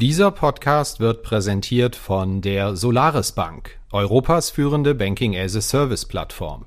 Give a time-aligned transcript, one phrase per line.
[0.00, 6.66] Dieser Podcast wird präsentiert von der Solaris Bank, Europas führende Banking-as-a-Service-Plattform.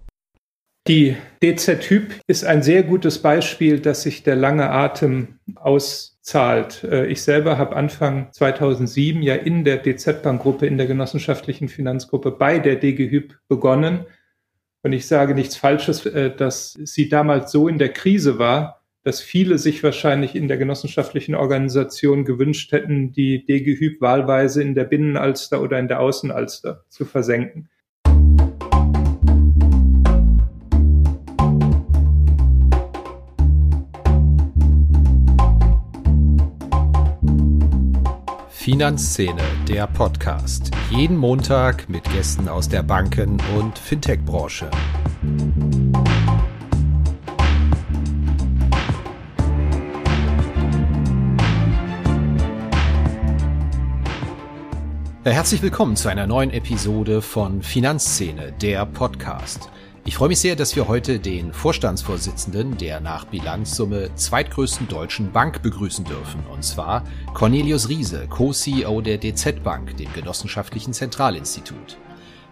[0.89, 6.83] Die DZ-Typ ist ein sehr gutes Beispiel, dass sich der lange Atem auszahlt.
[6.83, 12.59] Äh, ich selber habe Anfang 2007 ja in der DZ-Bank-Gruppe, in der genossenschaftlichen Finanzgruppe bei
[12.59, 14.07] der DG-Hyp begonnen.
[14.83, 19.19] Und ich sage nichts Falsches, äh, dass sie damals so in der Krise war, dass
[19.19, 24.83] viele sich wahrscheinlich in der genossenschaftlichen Organisation gewünscht hätten, die DG Hyp wahlweise in der
[24.83, 27.69] Binnenalster oder in der Außenalster zu versenken.
[38.49, 40.69] Finanzszene, der Podcast.
[40.91, 44.69] Jeden Montag mit Gästen aus der Banken- und Fintech-Branche.
[55.23, 59.69] Herzlich willkommen zu einer neuen Episode von Finanzszene, der Podcast.
[60.03, 65.61] Ich freue mich sehr, dass wir heute den Vorstandsvorsitzenden der nach Bilanzsumme zweitgrößten deutschen Bank
[65.61, 67.03] begrüßen dürfen, und zwar
[67.35, 71.99] Cornelius Riese, Co-CEO der DZ Bank, dem Genossenschaftlichen Zentralinstitut.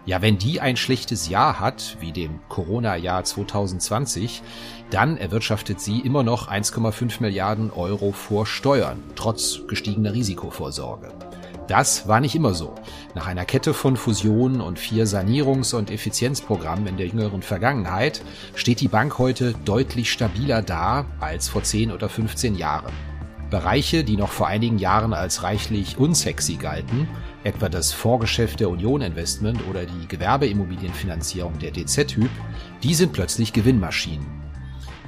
[0.06, 4.42] Ja, wenn die ein schlechtes Jahr hat, wie dem Corona-Jahr 2020,
[4.90, 11.12] dann erwirtschaftet sie immer noch 1,5 Milliarden Euro vor Steuern, trotz gestiegener Risikovorsorge.
[11.70, 12.74] Das war nicht immer so.
[13.14, 18.22] Nach einer Kette von Fusionen und vier Sanierungs- und Effizienzprogrammen in der jüngeren Vergangenheit
[18.56, 22.92] steht die Bank heute deutlich stabiler da als vor 10 oder 15 Jahren.
[23.50, 27.06] Bereiche, die noch vor einigen Jahren als reichlich unsexy galten,
[27.44, 32.30] etwa das Vorgeschäft der Union Investment oder die Gewerbeimmobilienfinanzierung der DZ-Typ,
[32.82, 34.49] die sind plötzlich Gewinnmaschinen.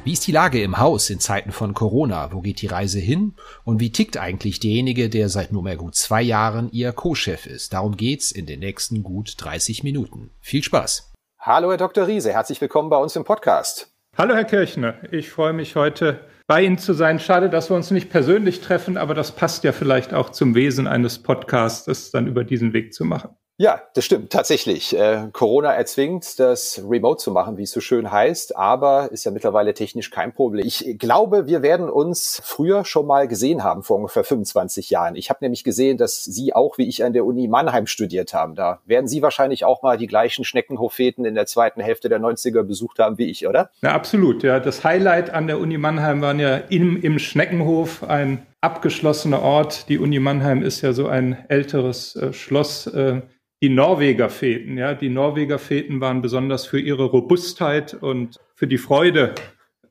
[0.05, 2.33] Wie ist die Lage im Haus in Zeiten von Corona?
[2.33, 3.37] Wo geht die Reise hin?
[3.63, 7.73] Und wie tickt eigentlich derjenige, der seit nunmehr gut zwei Jahren Ihr Co-Chef ist?
[7.73, 10.31] Darum geht's in den nächsten gut 30 Minuten.
[10.41, 11.13] Viel Spaß!
[11.39, 12.09] Hallo, Herr Dr.
[12.09, 12.33] Riese.
[12.33, 13.95] Herzlich willkommen bei uns im Podcast.
[14.19, 14.97] Hallo, Herr Kirchner.
[15.13, 17.21] Ich freue mich heute bei Ihnen zu sein.
[17.21, 20.89] Schade, dass wir uns nicht persönlich treffen, aber das passt ja vielleicht auch zum Wesen
[20.89, 23.37] eines Podcasts, das dann über diesen Weg zu machen.
[23.63, 24.99] Ja, das stimmt tatsächlich.
[24.99, 29.31] Äh, Corona erzwingt, das Remote zu machen, wie es so schön heißt, aber ist ja
[29.31, 30.67] mittlerweile technisch kein Problem.
[30.67, 35.15] Ich glaube, wir werden uns früher schon mal gesehen haben, vor ungefähr 25 Jahren.
[35.15, 38.57] Ich habe nämlich gesehen, dass Sie auch wie ich an der Uni Mannheim studiert haben.
[38.57, 42.65] Da werden Sie wahrscheinlich auch mal die gleichen Schneckenhoffeten in der zweiten Hälfte der 90er
[42.65, 43.71] besucht haben wie ich, oder?
[43.81, 44.43] Ja, absolut.
[44.43, 49.89] Ja, das Highlight an der Uni Mannheim waren ja im, im Schneckenhof ein abgeschlossener Ort.
[49.89, 52.89] Die Uni Mannheim ist ja so ein älteres äh, Schloss.
[52.89, 53.23] Äh,
[53.63, 54.77] die Norwegerfeten.
[54.77, 59.35] Ja, die Norwegerfeten waren besonders für ihre Robustheit und für die Freude,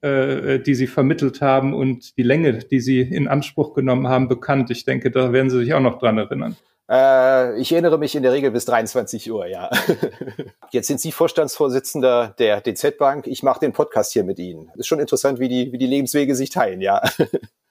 [0.02, 4.70] äh, die sie vermittelt haben und die Länge, die sie in Anspruch genommen haben, bekannt.
[4.72, 6.58] Ich denke, da werden Sie sich auch noch dran erinnern.
[6.90, 9.70] Äh, ich erinnere mich in der Regel bis 23 Uhr, ja.
[10.72, 13.26] Jetzt sind Sie Vorstandsvorsitzender der DZ Bank.
[13.26, 14.70] Ich mache den Podcast hier mit Ihnen.
[14.76, 17.02] Ist schon interessant, wie die, wie die Lebenswege sich teilen, ja.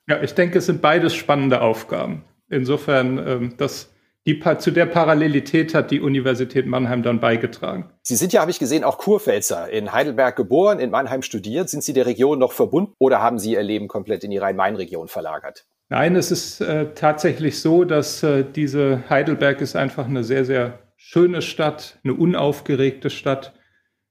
[0.09, 2.25] Ja, ich denke, es sind beides spannende Aufgaben.
[2.49, 3.93] Insofern, ähm, das
[4.27, 7.91] die, zu der Parallelität hat die Universität Mannheim dann beigetragen.
[8.03, 11.71] Sie sind ja, habe ich gesehen, auch Kurpfälzer, in Heidelberg geboren, in Mannheim studiert.
[11.71, 15.09] Sind Sie der Region noch verbunden oder haben Sie Ihr Leben komplett in die Rhein-Main-Region
[15.09, 15.65] verlagert?
[15.89, 20.79] Nein, es ist äh, tatsächlich so, dass äh, diese Heidelberg ist einfach eine sehr, sehr
[20.97, 23.55] schöne Stadt, eine unaufgeregte Stadt.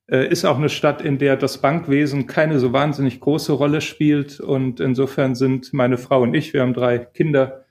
[0.08, 4.40] Äh, ist auch eine Stadt, in der das Bankwesen keine so wahnsinnig große Rolle spielt.
[4.40, 7.64] Und insofern sind meine Frau und ich, wir haben drei Kinder,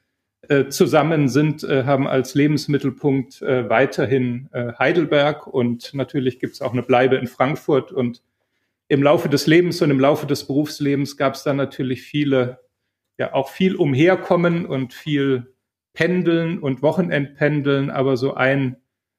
[0.71, 5.47] zusammen sind, äh, haben als Lebensmittelpunkt äh, weiterhin äh, Heidelberg.
[5.47, 7.93] Und natürlich gibt es auch eine Bleibe in Frankfurt.
[7.93, 8.23] Und
[8.87, 12.61] im Laufe des Lebens und im Laufe des Berufslebens gab es dann natürlich viele,
[13.19, 15.55] ja auch viel Umherkommen und viel
[15.93, 18.77] Pendeln und Wochenendpendeln, aber so ein,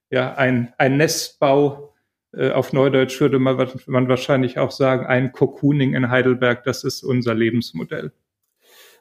[0.10, 1.94] ja, ein, ein Nestbau,
[2.32, 7.36] äh, auf Neudeutsch würde man wahrscheinlich auch sagen, ein Cocooning in Heidelberg, das ist unser
[7.36, 8.14] Lebensmodell.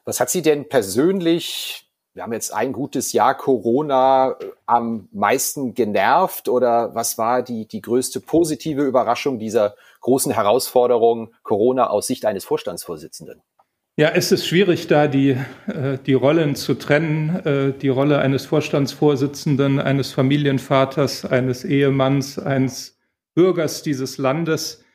[0.03, 5.73] Was hat Sie denn persönlich wir haben jetzt ein gutes Jahr Corona äh, am meisten
[5.73, 12.25] genervt oder was war die, die größte positive Überraschung dieser großen Herausforderung Corona aus Sicht
[12.25, 13.41] eines Vorstandsvorsitzenden?
[13.95, 15.31] Ja, es ist schwierig, da die,
[15.67, 17.45] äh, die Rollen zu trennen.
[17.45, 22.97] Äh, die Rolle eines Vorstandsvorsitzenden, eines Familienvaters, eines Ehemanns, eines
[23.35, 24.85] Bürgers dieses Landes.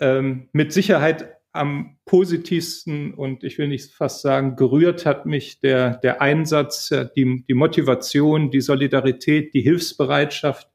[0.00, 5.98] Ähm, mit Sicherheit am positivsten und ich will nicht fast sagen, gerührt hat mich der,
[5.98, 10.68] der Einsatz, die, die Motivation, die Solidarität, die Hilfsbereitschaft,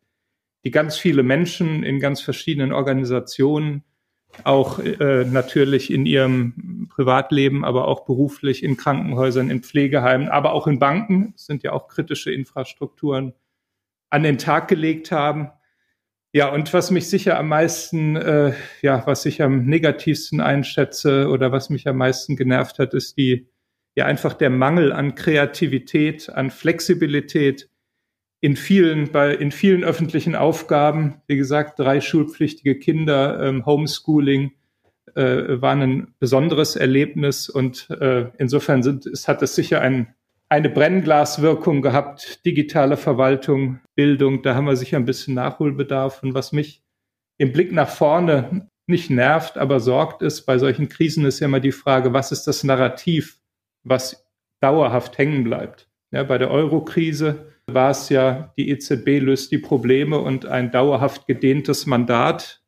[0.63, 3.83] die ganz viele Menschen in ganz verschiedenen Organisationen
[4.43, 10.67] auch äh, natürlich in ihrem Privatleben, aber auch beruflich in Krankenhäusern, in Pflegeheimen, aber auch
[10.67, 13.33] in Banken, sind ja auch kritische Infrastrukturen,
[14.09, 15.49] an den Tag gelegt haben.
[16.31, 21.51] Ja, und was mich sicher am meisten, äh, ja, was ich am negativsten einschätze oder
[21.51, 23.49] was mich am meisten genervt hat, ist die,
[23.95, 27.69] ja, einfach der Mangel an Kreativität, an Flexibilität
[28.41, 31.21] in vielen, bei, in vielen öffentlichen Aufgaben.
[31.27, 34.51] Wie gesagt, drei schulpflichtige Kinder, ähm, Homeschooling,
[35.15, 40.13] äh, war ein besonderes Erlebnis und äh, insofern sind, es hat es sicher ein
[40.49, 46.23] eine Brennglaswirkung gehabt, digitale Verwaltung, Bildung, da haben wir sicher ein bisschen Nachholbedarf.
[46.23, 46.83] Und was mich
[47.37, 51.59] im Blick nach vorne nicht nervt, aber sorgt ist, bei solchen Krisen ist ja immer
[51.59, 53.39] die Frage, was ist das Narrativ,
[53.83, 54.27] was
[54.59, 55.87] dauerhaft hängen bleibt.
[56.11, 61.27] Ja, bei der Euro-Krise war es ja, die EZB löst die Probleme und ein dauerhaft
[61.27, 62.63] gedehntes Mandat.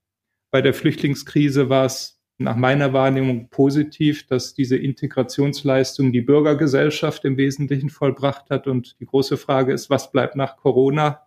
[0.52, 7.38] Bei der Flüchtlingskrise war es nach meiner Wahrnehmung positiv, dass diese Integrationsleistung die Bürgergesellschaft im
[7.38, 8.68] Wesentlichen vollbracht hat.
[8.68, 11.22] Und die große Frage ist, was bleibt nach Corona?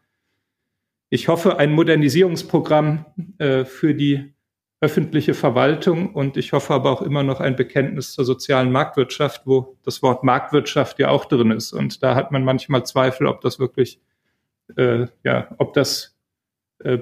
[1.11, 3.06] Ich hoffe, ein Modernisierungsprogramm
[3.38, 4.34] äh, für die
[4.81, 9.78] öffentliche Verwaltung und ich hoffe aber auch immer noch ein Bekenntnis zur sozialen Marktwirtschaft, wo
[9.82, 11.72] das Wort Marktwirtschaft ja auch drin ist.
[11.72, 14.00] Und da hat man manchmal Zweifel, ob das wirklich,
[14.76, 16.16] äh, ja, ob das
[16.81, 16.99] äh,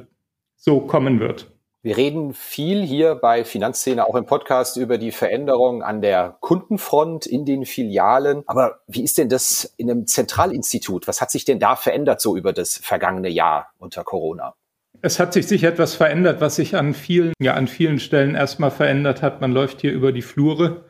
[0.57, 1.52] so kommen wird.
[1.85, 7.27] Wir reden viel hier bei Finanzszene auch im Podcast über die Veränderung an der Kundenfront
[7.27, 8.45] in den Filialen.
[8.47, 11.09] Aber wie ist denn das in einem Zentralinstitut?
[11.09, 14.55] Was hat sich denn da verändert so über das vergangene Jahr unter Corona?
[15.01, 18.71] Es hat sich sicher etwas verändert, was sich an vielen, ja, an vielen Stellen erstmal
[18.71, 19.41] verändert hat.
[19.41, 20.85] Man läuft hier über die Flure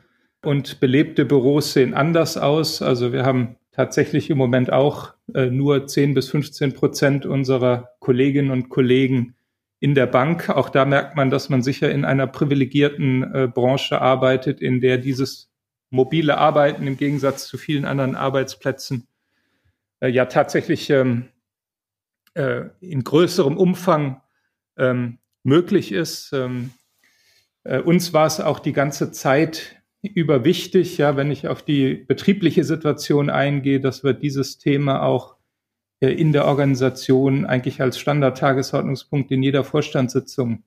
[0.44, 2.82] und belebte Büros sehen anders aus.
[2.82, 8.50] Also wir haben tatsächlich im Moment auch äh, nur 10 bis 15 Prozent unserer Kolleginnen
[8.50, 9.36] und Kollegen
[9.82, 10.48] in der Bank.
[10.48, 14.96] Auch da merkt man, dass man sicher in einer privilegierten äh, Branche arbeitet, in der
[14.96, 15.50] dieses
[15.90, 19.08] mobile Arbeiten im Gegensatz zu vielen anderen Arbeitsplätzen
[19.98, 21.30] äh, ja tatsächlich ähm,
[22.34, 24.22] äh, in größerem Umfang
[24.76, 26.32] ähm, möglich ist.
[26.32, 26.70] Ähm,
[27.64, 31.94] äh, uns war es auch die ganze Zeit über wichtig, ja, wenn ich auf die
[31.94, 35.34] betriebliche Situation eingehe, dass wir dieses Thema auch
[36.08, 40.64] in der Organisation eigentlich als Standardtagesordnungspunkt in jeder Vorstandssitzung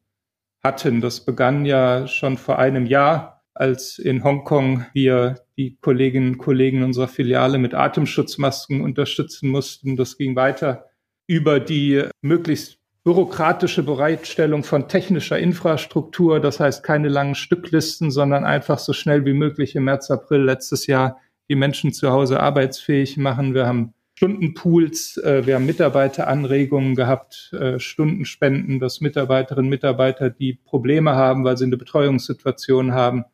[0.64, 1.02] hatten.
[1.02, 6.84] Das begann ja schon vor einem Jahr, als in Hongkong wir die Kolleginnen und Kollegen
[6.84, 9.96] unserer Filiale mit Atemschutzmasken unterstützen mussten.
[9.96, 10.86] Das ging weiter
[11.28, 18.80] über die möglichst bürokratische Bereitstellung von technischer Infrastruktur, das heißt keine langen Stücklisten, sondern einfach
[18.80, 23.54] so schnell wie möglich im März, April letztes Jahr die Menschen zu Hause arbeitsfähig machen.
[23.54, 30.54] Wir haben Stundenpools, äh, wir haben Mitarbeiteranregungen gehabt, äh, Stundenspenden, dass Mitarbeiterinnen und Mitarbeiter, die
[30.54, 33.26] Probleme haben, weil sie eine Betreuungssituation haben,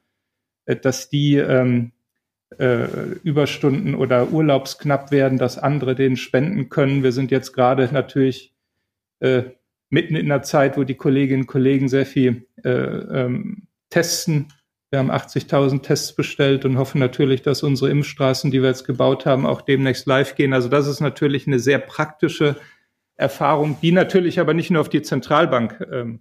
[0.66, 1.92] äh, dass die ähm,
[2.57, 2.86] äh,
[3.24, 7.04] Überstunden oder Urlaubsknapp werden, dass andere denen spenden können.
[7.04, 8.56] Wir sind jetzt gerade natürlich
[9.19, 9.44] äh,
[9.92, 14.48] mitten in einer Zeit, wo die Kolleginnen und Kollegen sehr viel äh, ähm, testen
[14.91, 19.25] wir haben 80.000 Tests bestellt und hoffen natürlich, dass unsere Impfstraßen, die wir jetzt gebaut
[19.25, 20.53] haben, auch demnächst live gehen.
[20.53, 22.57] Also das ist natürlich eine sehr praktische
[23.15, 26.19] Erfahrung, die natürlich aber nicht nur auf die Zentralbank ähm,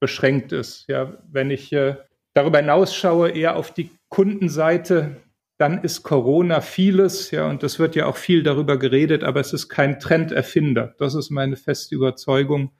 [0.00, 0.86] beschränkt ist.
[0.88, 1.94] Ja, wenn ich äh,
[2.34, 5.16] darüber hinaus schaue, eher auf die Kundenseite,
[5.56, 9.52] dann ist Corona vieles, ja, und das wird ja auch viel darüber geredet, aber es
[9.52, 10.94] ist kein Trenderfinder.
[10.98, 12.72] Das ist meine feste Überzeugung.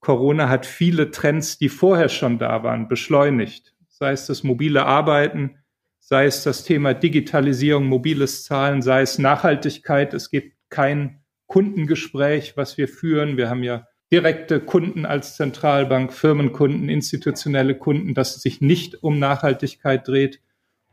[0.00, 5.58] Corona hat viele Trends, die vorher schon da waren, beschleunigt sei es das mobile Arbeiten,
[5.98, 10.14] sei es das Thema Digitalisierung, mobiles Zahlen, sei es Nachhaltigkeit.
[10.14, 13.36] Es gibt kein Kundengespräch, was wir führen.
[13.36, 20.08] Wir haben ja direkte Kunden als Zentralbank, Firmenkunden, institutionelle Kunden, dass sich nicht um Nachhaltigkeit
[20.08, 20.40] dreht.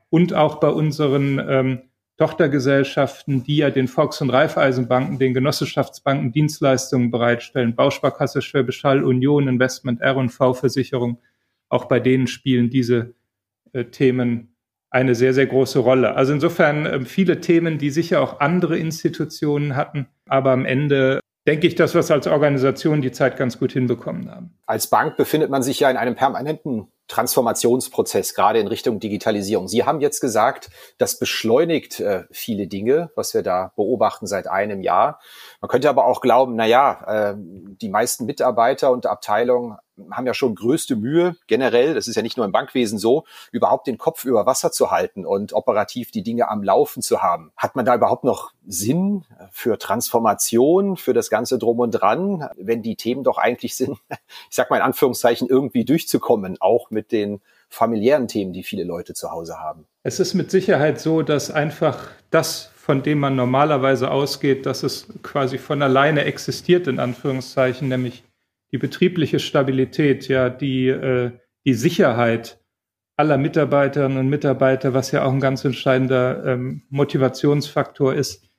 [0.09, 1.81] Und auch bei unseren ähm,
[2.17, 9.47] Tochtergesellschaften, die ja den Volks- und Raiffeisenbanken, den Genossenschaftsbanken Dienstleistungen bereitstellen, Bausparkasse, Schwäbisch Hall, Union,
[9.47, 11.19] Investment, R&V Versicherung,
[11.69, 13.13] auch bei denen spielen diese
[13.73, 14.55] äh, Themen
[14.89, 16.15] eine sehr, sehr große Rolle.
[16.15, 21.67] Also insofern äh, viele Themen, die sicher auch andere Institutionen hatten, aber am Ende denke
[21.67, 24.53] ich, dass wir es als Organisation die Zeit ganz gut hinbekommen haben.
[24.65, 29.67] Als Bank befindet man sich ja in einem permanenten Transformationsprozess, gerade in Richtung Digitalisierung.
[29.67, 34.81] Sie haben jetzt gesagt, das beschleunigt äh, viele Dinge, was wir da beobachten seit einem
[34.81, 35.19] Jahr.
[35.61, 39.77] Man könnte aber auch glauben, na ja, äh, die meisten Mitarbeiter und Abteilungen
[40.11, 43.87] haben ja schon größte Mühe, generell, das ist ja nicht nur im Bankwesen so, überhaupt
[43.87, 47.51] den Kopf über Wasser zu halten und operativ die Dinge am Laufen zu haben.
[47.57, 52.81] Hat man da überhaupt noch Sinn für Transformation, für das Ganze drum und dran, wenn
[52.81, 57.41] die Themen doch eigentlich sind, ich sag mal in Anführungszeichen, irgendwie durchzukommen, auch mit den
[57.69, 59.85] familiären Themen, die viele Leute zu Hause haben?
[60.01, 65.07] Es ist mit Sicherheit so, dass einfach das, von dem man normalerweise ausgeht, dass es
[65.21, 68.23] quasi von alleine existiert, in Anführungszeichen, nämlich
[68.71, 71.31] die betriebliche Stabilität, ja, die, äh,
[71.65, 72.59] die Sicherheit
[73.15, 78.49] aller Mitarbeiterinnen und Mitarbeiter, was ja auch ein ganz entscheidender ähm, Motivationsfaktor ist,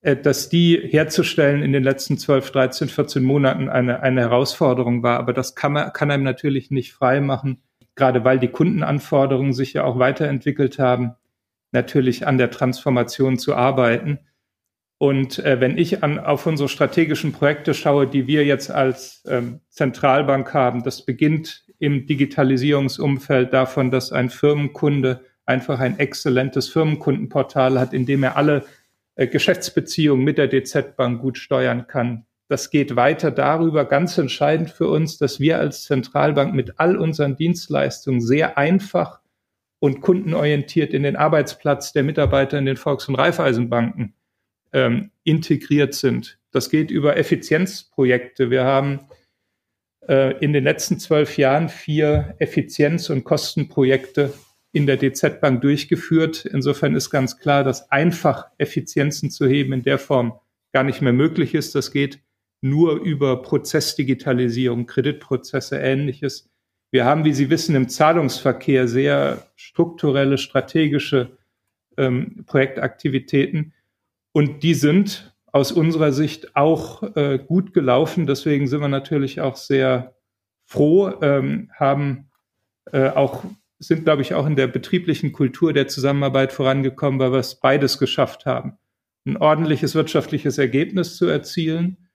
[0.00, 5.18] äh, dass die herzustellen in den letzten 12, 13, 14 Monaten eine, eine Herausforderung war.
[5.18, 7.62] Aber das kann, man, kann einem natürlich nicht frei machen,
[7.98, 11.16] gerade weil die Kundenanforderungen sich ja auch weiterentwickelt haben,
[11.72, 14.20] natürlich an der Transformation zu arbeiten.
[14.96, 19.60] Und äh, wenn ich an, auf unsere strategischen Projekte schaue, die wir jetzt als ähm,
[19.68, 27.92] Zentralbank haben, das beginnt im Digitalisierungsumfeld davon, dass ein Firmenkunde einfach ein exzellentes Firmenkundenportal hat,
[27.92, 28.64] in dem er alle
[29.14, 32.26] äh, Geschäftsbeziehungen mit der DZ-Bank gut steuern kann.
[32.48, 37.36] Das geht weiter darüber, ganz entscheidend für uns, dass wir als Zentralbank mit all unseren
[37.36, 39.20] Dienstleistungen sehr einfach
[39.80, 44.14] und kundenorientiert in den Arbeitsplatz der Mitarbeiter in den Volks- und Raiffeisenbanken
[44.72, 46.38] ähm, integriert sind.
[46.50, 48.50] Das geht über Effizienzprojekte.
[48.50, 49.00] Wir haben
[50.08, 54.32] äh, in den letzten zwölf Jahren vier Effizienz- und Kostenprojekte
[54.72, 56.46] in der DZ Bank durchgeführt.
[56.46, 60.38] Insofern ist ganz klar, dass einfach Effizienzen zu heben in der Form
[60.72, 61.74] gar nicht mehr möglich ist.
[61.74, 62.20] Das geht
[62.60, 66.50] nur über Prozessdigitalisierung, Kreditprozesse, ähnliches.
[66.90, 71.36] Wir haben, wie Sie wissen, im Zahlungsverkehr sehr strukturelle, strategische
[71.96, 73.74] ähm, Projektaktivitäten.
[74.32, 78.26] Und die sind aus unserer Sicht auch äh, gut gelaufen.
[78.26, 80.14] Deswegen sind wir natürlich auch sehr
[80.64, 82.30] froh, ähm, haben
[82.92, 83.44] äh, auch
[83.78, 87.98] sind, glaube ich, auch in der betrieblichen Kultur der Zusammenarbeit vorangekommen, weil wir es beides
[87.98, 88.76] geschafft haben.
[89.24, 92.07] Ein ordentliches wirtschaftliches Ergebnis zu erzielen,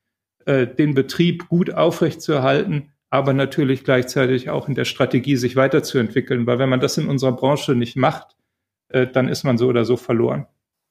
[0.46, 6.60] äh, den Betrieb gut aufrechtzuerhalten, aber natürlich gleichzeitig auch in der Strategie sich weiterzuentwickeln, weil
[6.60, 8.36] wenn man das in unserer Branche nicht macht,
[8.90, 10.48] äh, dann ist man so oder so verloren.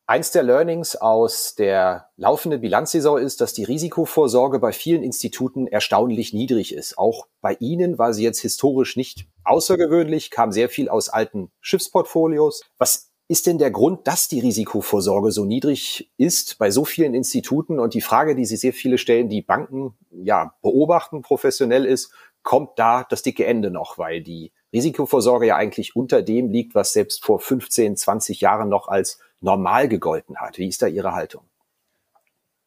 [0.06, 6.32] Eins der Learnings aus der laufenden Bilanzsaison ist, dass die Risikovorsorge bei vielen Instituten erstaunlich
[6.32, 6.98] niedrig ist.
[6.98, 12.62] Auch bei Ihnen war sie jetzt historisch nicht außergewöhnlich, kam sehr viel aus alten Schiffsportfolios.
[12.78, 17.78] Was ist denn der Grund, dass die Risikovorsorge so niedrig ist bei so vielen Instituten?
[17.78, 22.12] Und die Frage, die Sie sehr viele stellen, die Banken ja beobachten professionell ist,
[22.42, 26.92] kommt da das dicke Ende noch, weil die Risikovorsorge ja eigentlich unter dem liegt, was
[26.92, 30.58] selbst vor 15, 20 Jahren noch als normal gegolten hat.
[30.58, 31.44] Wie ist da Ihre Haltung?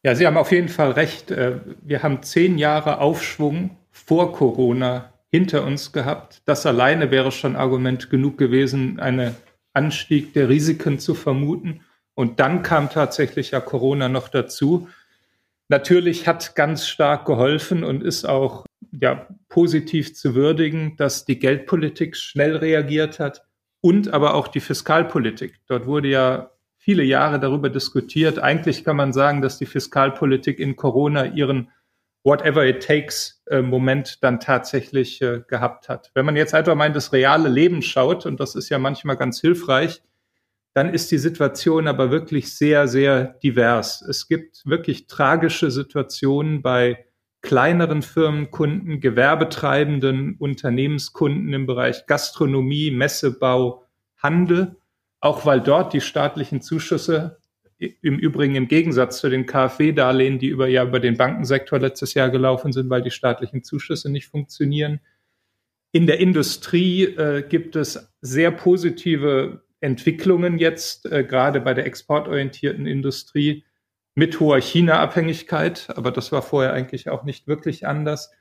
[0.02, 1.30] Ja, Sie haben auf jeden Fall recht.
[1.30, 6.42] Äh, wir haben zehn Jahre Aufschwung vor Corona hinter uns gehabt.
[6.44, 9.36] Das alleine wäre schon Argument genug gewesen, einen
[9.76, 11.82] Anstieg der Risiken zu vermuten.
[12.14, 14.88] Und dann kam tatsächlich ja Corona noch dazu.
[15.68, 22.16] Natürlich hat ganz stark geholfen und ist auch ja, positiv zu würdigen, dass die Geldpolitik
[22.16, 23.44] schnell reagiert hat
[23.80, 25.60] und aber auch die Fiskalpolitik.
[25.66, 28.38] Dort wurde ja viele Jahre darüber diskutiert.
[28.38, 31.68] Eigentlich kann man sagen, dass die Fiskalpolitik in Corona ihren
[32.26, 36.10] Whatever it takes äh, Moment dann tatsächlich äh, gehabt hat.
[36.14, 39.16] Wenn man jetzt einfach mal in das reale Leben schaut, und das ist ja manchmal
[39.16, 40.02] ganz hilfreich,
[40.74, 44.02] dann ist die Situation aber wirklich sehr, sehr divers.
[44.02, 47.06] Es gibt wirklich tragische Situationen bei
[47.42, 53.84] kleineren Firmenkunden, gewerbetreibenden Unternehmenskunden im Bereich Gastronomie, Messebau,
[54.18, 54.76] Handel
[55.20, 57.38] auch weil dort die staatlichen Zuschüsse
[57.78, 62.30] im Übrigen im Gegensatz zu den KfW-Darlehen, die über ja über den Bankensektor letztes Jahr
[62.30, 65.00] gelaufen sind, weil die staatlichen Zuschüsse nicht funktionieren.
[65.92, 72.86] In der Industrie äh, gibt es sehr positive Entwicklungen jetzt, äh, gerade bei der exportorientierten
[72.86, 73.64] Industrie
[74.14, 78.32] mit hoher China-Abhängigkeit, aber das war vorher eigentlich auch nicht wirklich anders.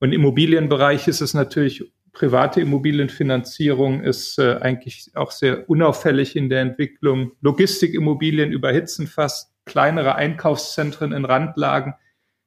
[0.00, 6.48] Und im Immobilienbereich ist es natürlich private Immobilienfinanzierung ist äh, eigentlich auch sehr unauffällig in
[6.48, 7.32] der Entwicklung.
[7.40, 9.52] Logistikimmobilien überhitzen fast.
[9.66, 11.94] Kleinere Einkaufszentren in Randlagen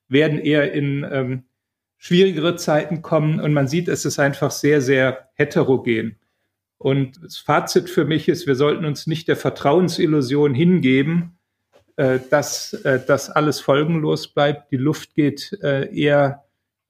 [0.10, 1.43] werden eher in ähm,
[1.98, 3.39] schwierigere Zeiten kommen.
[3.39, 6.17] Und man sieht, es ist einfach sehr, sehr heterogen.
[6.77, 11.38] Und das Fazit für mich ist, wir sollten uns nicht der Vertrauensillusion hingeben,
[11.96, 14.72] äh, dass äh, das alles folgenlos bleibt.
[14.72, 16.43] Die Luft geht äh, eher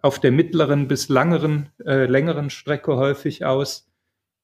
[0.03, 3.89] auf der mittleren bis langeren, äh, längeren Strecke häufig aus.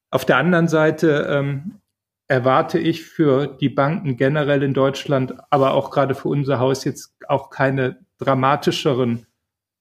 [0.10, 1.82] Auf der anderen Seite ähm,
[2.30, 7.14] erwarte ich für die Banken generell in Deutschland, aber auch gerade für unser Haus jetzt
[7.28, 9.26] auch keine dramatischeren,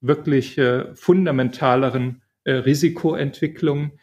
[0.01, 3.93] wirklich äh, fundamentaleren äh, Risikoentwicklungen.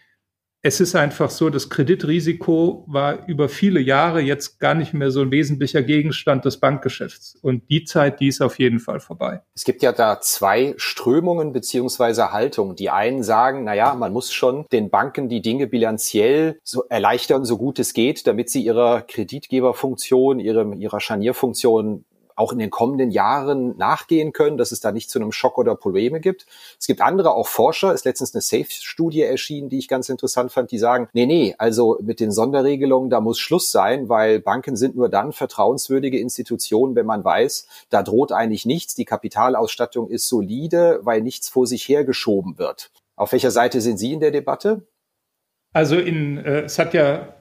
[0.66, 5.20] Es ist einfach so, das Kreditrisiko war über viele Jahre jetzt gar nicht mehr so
[5.20, 7.36] ein wesentlicher Gegenstand des Bankgeschäfts.
[7.40, 9.42] Und die Zeit, die ist auf jeden Fall vorbei.
[9.54, 12.74] Es gibt ja da zwei Strömungen beziehungsweise Haltungen.
[12.74, 17.44] Die einen sagen, na ja, man muss schon den Banken die Dinge bilanziell so erleichtern,
[17.44, 22.04] so gut es geht, damit sie ihrer Kreditgeberfunktion, ihrem, ihrer Scharnierfunktion
[22.36, 25.74] auch in den kommenden Jahren nachgehen können, dass es da nicht zu einem Schock oder
[25.74, 26.46] Probleme gibt.
[26.78, 30.70] Es gibt andere, auch Forscher, ist letztens eine SAFE-Studie erschienen, die ich ganz interessant fand,
[30.70, 34.96] die sagen, nee, nee, also mit den Sonderregelungen, da muss Schluss sein, weil Banken sind
[34.96, 41.00] nur dann vertrauenswürdige Institutionen, wenn man weiß, da droht eigentlich nichts, die Kapitalausstattung ist solide,
[41.02, 42.90] weil nichts vor sich hergeschoben wird.
[43.16, 44.86] Auf welcher Seite sind Sie in der Debatte?
[45.72, 47.35] Also in, äh, es hat ja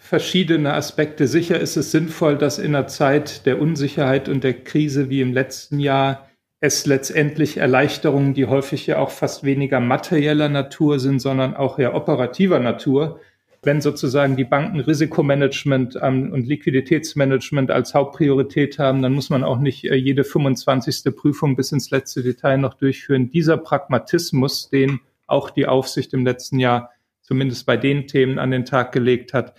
[0.00, 1.28] verschiedene Aspekte.
[1.28, 5.34] Sicher ist es sinnvoll, dass in einer Zeit der Unsicherheit und der Krise wie im
[5.34, 6.26] letzten Jahr
[6.58, 11.94] es letztendlich Erleichterungen, die häufig ja auch fast weniger materieller Natur sind, sondern auch eher
[11.94, 13.20] operativer Natur,
[13.62, 19.58] wenn sozusagen die Banken Risikomanagement ähm, und Liquiditätsmanagement als Hauptpriorität haben, dann muss man auch
[19.58, 21.14] nicht äh, jede 25.
[21.14, 23.30] Prüfung bis ins letzte Detail noch durchführen.
[23.30, 26.90] Dieser Pragmatismus, den auch die Aufsicht im letzten Jahr
[27.20, 29.54] zumindest bei den Themen an den Tag gelegt hat,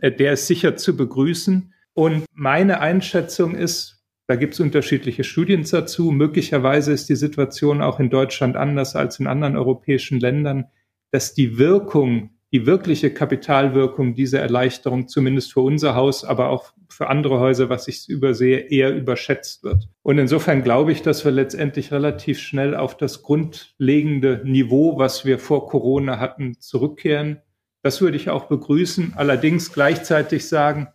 [0.00, 1.72] der ist sicher zu begrüßen.
[1.94, 6.10] Und meine Einschätzung ist, da gibt es unterschiedliche Studien dazu.
[6.10, 10.66] Möglicherweise ist die Situation auch in Deutschland anders als in anderen europäischen Ländern,
[11.10, 17.08] dass die Wirkung, die wirkliche Kapitalwirkung dieser Erleichterung zumindest für unser Haus, aber auch für
[17.08, 19.88] andere Häuser, was ich übersehe, eher überschätzt wird.
[20.02, 25.38] Und insofern glaube ich, dass wir letztendlich relativ schnell auf das grundlegende Niveau, was wir
[25.38, 27.42] vor Corona hatten, zurückkehren
[27.84, 29.12] das würde ich auch begrüßen.
[29.14, 30.88] Allerdings gleichzeitig sagen,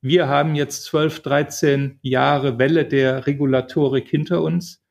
[0.00, 4.82] wir haben jetzt 12, 13 Jahre Welle der Regulatorik hinter uns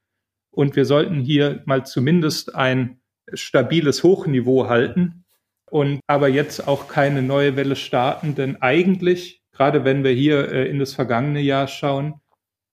[0.52, 3.02] und wir sollten hier mal zumindest ein
[3.34, 5.26] stabiles Hochniveau halten
[5.70, 10.70] und aber jetzt auch keine neue Welle starten, denn eigentlich, gerade wenn wir hier äh,
[10.70, 12.22] in das vergangene Jahr schauen,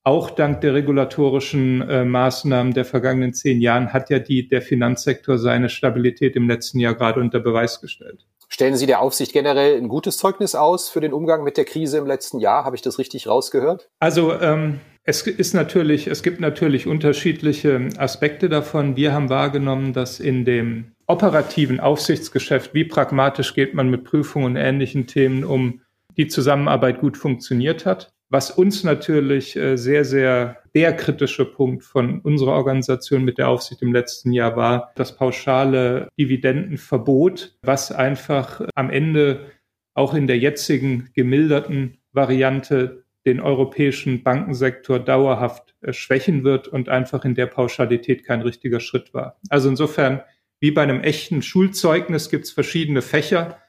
[0.03, 5.37] auch dank der regulatorischen äh, Maßnahmen der vergangenen zehn Jahren hat ja die, der Finanzsektor
[5.37, 8.25] seine Stabilität im letzten Jahr gerade unter Beweis gestellt.
[8.53, 11.97] Stellen Sie der Aufsicht generell ein gutes Zeugnis aus für den Umgang mit der Krise
[11.97, 12.65] im letzten Jahr?
[12.65, 13.87] Habe ich das richtig rausgehört?
[13.99, 18.97] Also ähm, es ist natürlich, es gibt natürlich unterschiedliche Aspekte davon.
[18.97, 24.55] Wir haben wahrgenommen, dass in dem operativen Aufsichtsgeschäft, wie pragmatisch geht man mit Prüfungen und
[24.57, 25.79] ähnlichen Themen um,
[26.17, 28.11] die Zusammenarbeit gut funktioniert hat.
[28.29, 33.81] Was uns natürlich äh, sehr, sehr der kritische Punkt von unserer Organisation mit der Aufsicht
[33.81, 39.51] im letzten Jahr war das pauschale Dividendenverbot, was einfach am Ende
[39.93, 47.23] auch in der jetzigen gemilderten Variante den europäischen Bankensektor dauerhaft äh, schwächen wird und einfach
[47.25, 49.39] in der Pauschalität kein richtiger Schritt war.
[49.49, 50.21] Also insofern,
[50.59, 53.59] wie bei einem echten Schulzeugnis gibt es verschiedene Fächer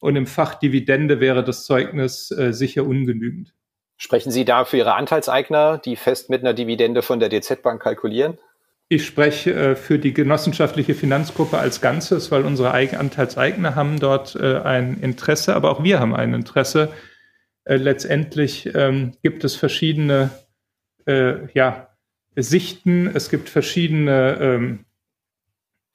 [0.00, 3.54] und im Fach Dividende wäre das Zeugnis äh, sicher ungenügend.
[4.02, 7.82] Sprechen Sie da für Ihre Anteilseigner, die fest mit einer Dividende von der DZ Bank
[7.82, 8.38] kalkulieren?
[8.88, 14.60] Ich spreche äh, für die genossenschaftliche Finanzgruppe als Ganzes, weil unsere Anteilseigner haben dort äh,
[14.60, 16.90] ein Interesse, aber auch wir haben ein Interesse.
[17.64, 20.30] Äh, letztendlich ähm, gibt es verschiedene
[21.04, 21.88] äh, ja,
[22.36, 24.84] Sichten, es gibt verschiedene ähm,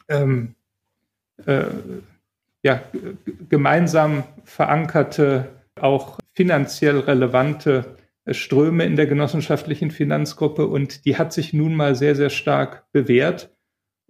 [0.10, 0.56] ähm,
[1.48, 1.66] äh,
[2.62, 2.84] ja,
[3.50, 5.50] gemeinsam verankerte
[5.82, 11.96] auch finanziell relevante äh, Ströme in der genossenschaftlichen Finanzgruppe und die hat sich nun mal
[11.96, 13.56] sehr, sehr stark bewährt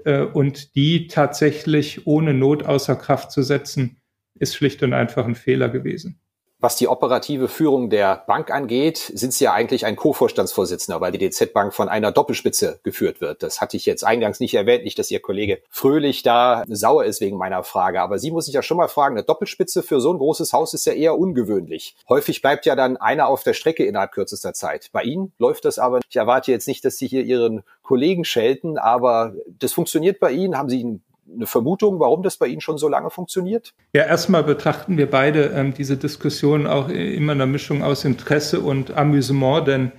[0.04, 4.02] äh, und die tatsächlich ohne Not außer Kraft zu setzen,
[4.40, 6.20] ist schlicht und einfach ein Fehler gewesen.
[6.60, 11.30] Was die operative Führung der Bank angeht, sind Sie ja eigentlich ein Co-Vorstandsvorsitzender, weil die
[11.30, 13.44] DZ Bank von einer Doppelspitze geführt wird.
[13.44, 17.22] Das hatte ich jetzt eingangs nicht erwähnt, nicht, dass Ihr Kollege Fröhlich da sauer ist
[17.22, 18.02] wegen meiner Frage.
[18.02, 20.74] Aber Sie muss ich ja schon mal fragen, eine Doppelspitze für so ein großes Haus
[20.74, 21.96] ist ja eher ungewöhnlich.
[22.08, 24.90] Häufig bleibt ja dann einer auf der Strecke innerhalb kürzester Zeit.
[24.92, 26.00] Bei Ihnen läuft das aber.
[26.10, 30.58] Ich erwarte jetzt nicht, dass Sie hier Ihren Kollegen schelten, aber das funktioniert bei Ihnen.
[30.58, 33.74] Haben Sie einen eine Vermutung, warum das bei Ihnen schon so lange funktioniert?
[33.94, 38.96] Ja, erstmal betrachten wir beide ähm, diese Diskussion auch immer eine Mischung aus Interesse und
[38.96, 39.92] Amüsement, denn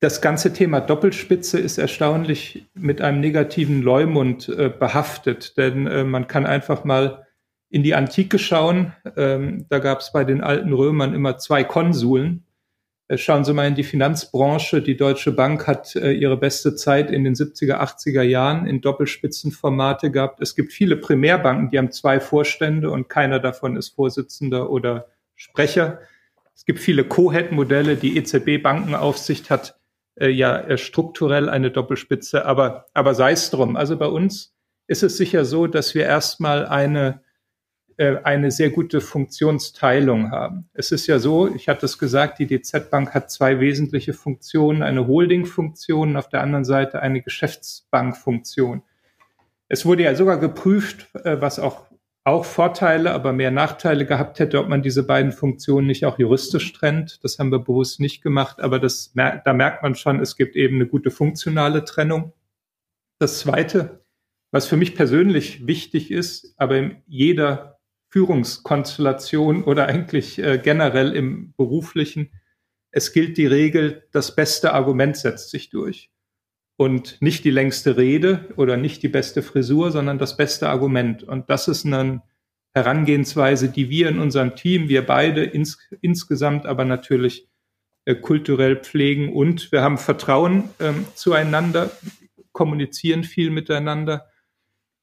[0.00, 6.26] das ganze Thema Doppelspitze ist erstaunlich mit einem negativen Leumund äh, behaftet, denn äh, man
[6.26, 7.26] kann einfach mal
[7.68, 8.92] in die Antike schauen.
[9.16, 12.44] Ähm, da gab es bei den alten Römern immer zwei Konsuln
[13.16, 14.82] schauen Sie mal in die Finanzbranche.
[14.82, 20.10] Die Deutsche Bank hat äh, ihre beste Zeit in den 70er, 80er Jahren in Doppelspitzenformate
[20.10, 20.40] gehabt.
[20.40, 26.00] Es gibt viele Primärbanken, die haben zwei Vorstände und keiner davon ist Vorsitzender oder Sprecher.
[26.54, 27.96] Es gibt viele Co-Head-Modelle.
[27.96, 29.78] Die EZB-Bankenaufsicht hat
[30.16, 33.76] äh, ja äh, strukturell eine Doppelspitze, aber, aber sei es drum.
[33.76, 34.54] Also bei uns
[34.86, 37.29] ist es sicher so, dass wir erstmal eine äh,
[38.00, 40.68] eine sehr gute Funktionsteilung haben.
[40.72, 44.82] Es ist ja so, ich hatte es gesagt, die DZ Bank hat zwei wesentliche Funktionen,
[44.82, 48.82] eine Holding-Funktion und auf der anderen Seite eine Geschäftsbank-Funktion.
[49.68, 51.90] Es wurde ja sogar geprüft, äh, was auch
[52.24, 56.72] auch Vorteile, aber mehr Nachteile gehabt hätte, ob man diese beiden Funktionen nicht auch juristisch
[56.74, 57.24] trennt.
[57.24, 60.76] Das haben wir bewusst nicht gemacht, aber das, da merkt man schon, es gibt eben
[60.76, 62.32] eine gute funktionale Trennung.
[63.18, 64.04] Das Zweite,
[64.50, 67.79] was für mich persönlich wichtig ist, aber in jeder
[68.10, 72.30] Führungskonstellation oder eigentlich äh, generell im beruflichen,
[72.90, 76.10] es gilt die Regel, das beste Argument setzt sich durch
[76.76, 81.22] und nicht die längste Rede oder nicht die beste Frisur, sondern das beste Argument.
[81.22, 82.22] Und das ist eine
[82.72, 87.48] Herangehensweise, die wir in unserem Team, wir beide ins, insgesamt aber natürlich
[88.06, 91.90] äh, kulturell pflegen und wir haben Vertrauen ähm, zueinander,
[92.52, 94.26] kommunizieren viel miteinander.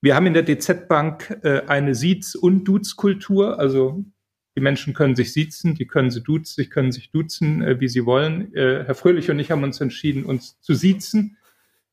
[0.02, 4.04] Wir haben in der DZ Bank äh, eine Siez- und Dudes-Kultur, also
[4.56, 7.88] die Menschen können sich siezen, die können sie duzen, sie können sich duzen, äh, wie
[7.88, 8.54] sie wollen.
[8.54, 11.38] Äh, Herr Fröhlich und ich haben uns entschieden, uns zu siezen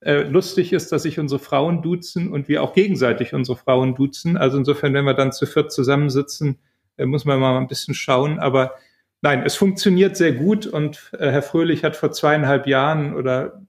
[0.05, 4.37] äh, lustig ist, dass sich unsere Frauen duzen und wir auch gegenseitig unsere Frauen duzen.
[4.37, 6.59] Also insofern, wenn wir dann zu viert zusammensitzen,
[6.99, 8.39] äh, muss man mal ein bisschen schauen.
[8.39, 8.75] Aber
[9.23, 13.63] nein, es funktioniert sehr gut und äh, Herr Fröhlich hat vor zweieinhalb Jahren oder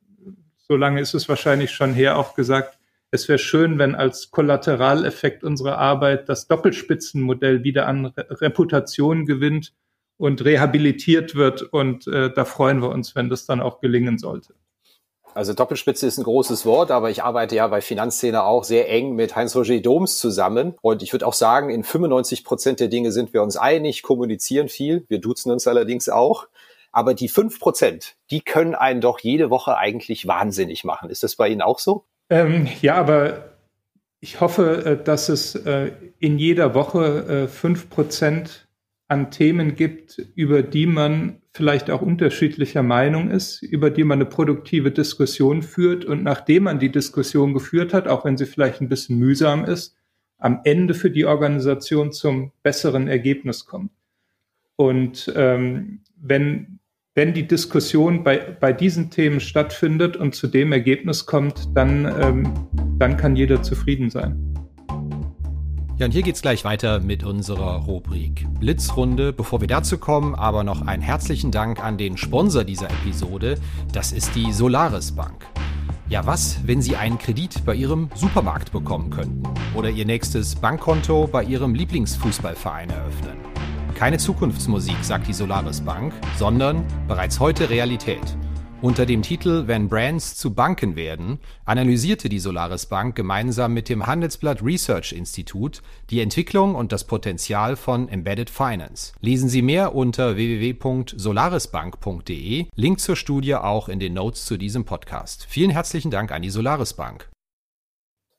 [0.57, 2.74] so lange ist es wahrscheinlich schon her auch gesagt,
[3.15, 9.73] es wäre schön, wenn als Kollateraleffekt unserer Arbeit das Doppelspitzenmodell wieder an Re Reputation gewinnt
[10.17, 11.62] und rehabilitiert wird.
[11.62, 14.54] Und äh, da freuen wir uns, wenn das dann auch gelingen sollte.
[15.34, 19.15] Also Doppelspitze ist ein großes Wort, aber ich arbeite ja bei Finanzszene auch sehr eng
[19.15, 20.75] mit Heinz-Roger Doms zusammen.
[20.82, 24.69] Und ich würde auch sagen, in 95 Prozent der Dinge sind wir uns einig, kommunizieren
[24.69, 25.04] viel.
[25.10, 26.47] Wir duzen uns allerdings auch.
[26.93, 31.10] Aber die fünf Prozent, die können einen doch jede Woche eigentlich wahnsinnig machen.
[31.10, 32.06] Ist das bei Ihnen auch so?
[32.29, 33.57] Ähm, ja, aber
[34.19, 38.67] ich hoffe, äh, dass es äh, in jeder Woche äh, fünf Prozent
[39.07, 44.29] an Themen gibt, über die man vielleicht auch unterschiedlicher Meinung ist, über die man eine
[44.29, 48.89] produktive Diskussion führt und nachdem man die Diskussion geführt hat, auch wenn sie vielleicht ein
[48.89, 49.95] bisschen mühsam ist,
[50.38, 53.91] am Ende für die Organisation zum besseren Ergebnis kommt.
[54.75, 56.79] Und ähm, wenn,
[57.15, 62.54] wenn die Diskussion bei, bei diesen Themen stattfindet und zu dem Ergebnis kommt, dann, ähm,
[62.99, 64.54] dann kann jeder zufrieden sein.
[65.97, 69.32] Ja, und hier geht's gleich weiter mit unserer Rubrik Blitzrunde.
[69.32, 73.58] Bevor wir dazu kommen, aber noch einen herzlichen Dank an den Sponsor dieser Episode.
[73.93, 75.47] Das ist die Solaris Bank.
[76.10, 79.43] Ja, was, wenn Sie einen Kredit bei Ihrem Supermarkt bekommen könnten?
[79.73, 83.54] Oder Ihr nächstes Bankkonto bei Ihrem Lieblingsfußballverein eröffnen?
[83.95, 88.19] Keine Zukunftsmusik, sagt die Solaris Bank, sondern bereits heute Realität.
[88.81, 94.05] Unter dem Titel Wenn Brands zu Banken werden analysierte die Solaris Bank gemeinsam mit dem
[94.05, 99.13] Handelsblatt Research Institut die Entwicklung und das Potenzial von Embedded Finance.
[99.21, 102.65] Lesen Sie mehr unter www.solarisbank.de.
[102.75, 105.45] Link zur Studie auch in den Notes zu diesem Podcast.
[105.47, 107.29] Vielen herzlichen Dank an die Solaris Bank.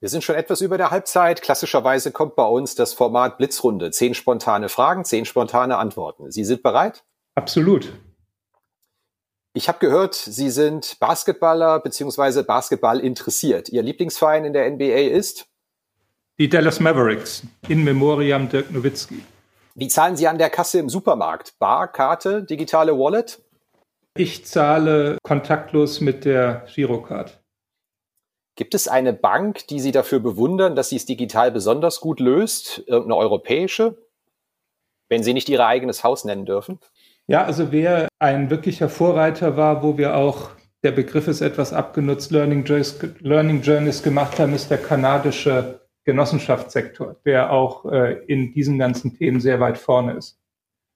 [0.00, 1.40] Wir sind schon etwas über der Halbzeit.
[1.40, 3.90] Klassischerweise kommt bei uns das Format Blitzrunde.
[3.90, 6.30] Zehn spontane Fragen, zehn spontane Antworten.
[6.30, 7.02] Sie sind bereit?
[7.34, 7.92] Absolut.
[9.54, 12.42] Ich habe gehört, Sie sind Basketballer bzw.
[12.42, 13.70] Basketball interessiert.
[13.70, 15.46] Ihr Lieblingsverein in der NBA ist?
[16.38, 19.22] Die Dallas Mavericks, in Memoriam Dirk Nowitzki.
[19.74, 21.58] Wie zahlen Sie an der Kasse im Supermarkt?
[21.58, 23.42] Bar, Karte, digitale Wallet?
[24.14, 27.40] Ich zahle kontaktlos mit der Girocard.
[28.56, 32.82] Gibt es eine Bank, die Sie dafür bewundern, dass sie es digital besonders gut löst?
[32.86, 33.98] Irgendeine europäische?
[35.08, 36.80] Wenn Sie nicht Ihr eigenes Haus nennen dürfen?
[37.26, 40.50] Ja, also wer ein wirklicher Vorreiter war, wo wir auch,
[40.82, 47.16] der Begriff ist etwas abgenutzt, Learning Journeys, Learning Journeys gemacht haben, ist der kanadische Genossenschaftssektor,
[47.24, 50.38] der auch äh, in diesen ganzen Themen sehr weit vorne ist.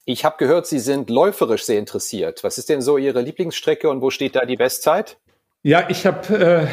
[0.06, 2.42] Ich habe gehört, Sie sind läuferisch sehr interessiert.
[2.42, 5.18] Was ist denn so Ihre Lieblingsstrecke und wo steht da die Bestzeit?
[5.62, 6.66] Ja, ich habe äh,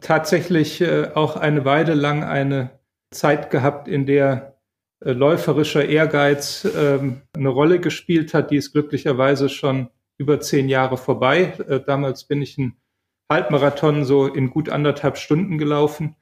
[0.00, 2.70] tatsächlich äh, auch eine Weile lang eine
[3.10, 4.56] Zeit gehabt, in der
[5.00, 8.50] äh, läuferischer Ehrgeiz ähm, eine Rolle gespielt hat.
[8.50, 11.54] Die ist glücklicherweise schon über zehn Jahre vorbei.
[11.68, 12.76] Äh, damals bin ich einen
[13.30, 16.16] Halbmarathon so in gut anderthalb Stunden gelaufen.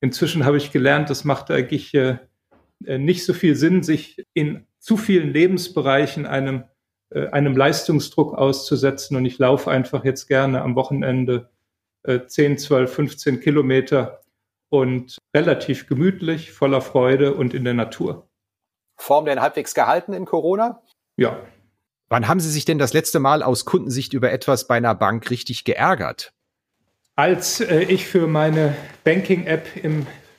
[0.00, 2.18] Inzwischen habe ich gelernt, das macht eigentlich äh,
[2.86, 6.64] nicht so viel Sinn, sich in zu vielen Lebensbereichen einem,
[7.08, 9.16] einem Leistungsdruck auszusetzen.
[9.16, 11.48] Und ich laufe einfach jetzt gerne am Wochenende
[12.04, 14.20] 10, 12, 15 Kilometer
[14.68, 18.28] und relativ gemütlich, voller Freude und in der Natur.
[18.96, 20.82] Form denn halbwegs gehalten in Corona?
[21.16, 21.40] Ja.
[22.08, 25.30] Wann haben Sie sich denn das letzte Mal aus Kundensicht über etwas bei einer Bank
[25.30, 26.32] richtig geärgert?
[27.16, 29.66] Als äh, ich für meine Banking-App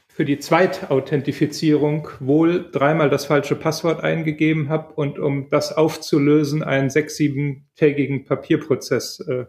[0.08, 6.90] für die Zweitauthentifizierung wohl dreimal das falsche Passwort eingegeben habe und um das aufzulösen, einen
[6.90, 9.46] sechs-, siebentägigen Papierprozess äh,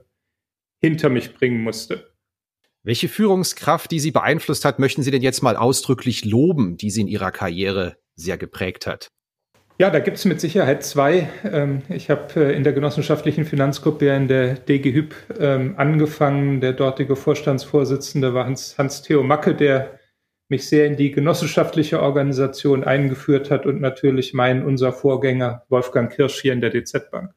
[0.87, 2.12] hinter mich bringen musste.
[2.85, 7.01] Welche Führungskraft, die Sie beeinflusst hat, möchten Sie denn jetzt mal ausdrücklich loben, die Sie
[7.01, 9.09] in Ihrer Karriere sehr geprägt hat?
[9.79, 11.29] Ja, da gibt es mit Sicherheit zwei.
[11.44, 16.61] Ähm, ich habe äh, in der genossenschaftlichen Finanzgruppe in der DG Hüb ähm, angefangen.
[16.61, 19.99] Der dortige Vorstandsvorsitzende war Hans, Hans-Theo Macke, der
[20.49, 26.40] mich sehr in die genossenschaftliche Organisation eingeführt hat und natürlich mein, unser Vorgänger Wolfgang Kirsch
[26.40, 27.35] hier in der DZ Bank.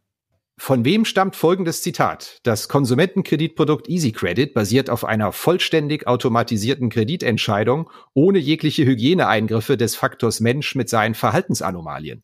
[0.61, 2.41] Von wem stammt folgendes Zitat?
[2.43, 10.41] Das Konsumentenkreditprodukt Easy Credit basiert auf einer vollständig automatisierten Kreditentscheidung ohne jegliche Hygieneeingriffe des Faktors
[10.41, 12.23] Mensch mit seinen Verhaltensanomalien.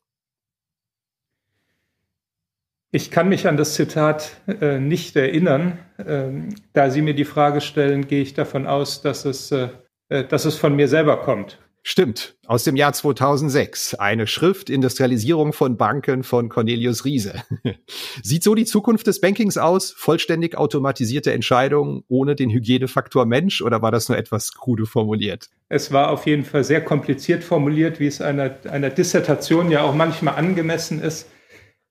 [2.91, 5.79] Ich kann mich an das Zitat äh, nicht erinnern.
[5.97, 9.69] Ähm, da Sie mir die Frage stellen, gehe ich davon aus, dass es, äh,
[10.09, 11.64] äh dass es von mir selber kommt.
[11.87, 13.93] Stimmt, aus dem Jahr 2006.
[13.93, 17.43] Eine Schrift Industrialisierung von Banken von Cornelius Riese.
[18.23, 19.91] Sieht so die Zukunft des Bankings aus?
[19.91, 25.51] Vollständig automatisierte Entscheidungen ohne den Hygienefaktor Mensch oder war das nur etwas krude formuliert?
[25.69, 29.93] Es war auf jeden Fall sehr kompliziert formuliert, wie es einer, einer Dissertation ja auch
[29.93, 31.29] manchmal angemessen ist.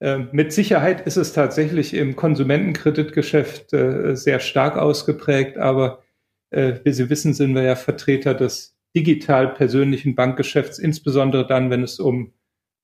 [0.01, 6.03] Äh, mit Sicherheit ist es tatsächlich im Konsumentenkreditgeschäft äh, sehr stark ausgeprägt, aber
[6.51, 11.83] äh, wie Sie wissen, sind wir ja Vertreter des digital persönlichen Bankgeschäfts, insbesondere dann, wenn
[11.83, 12.33] es um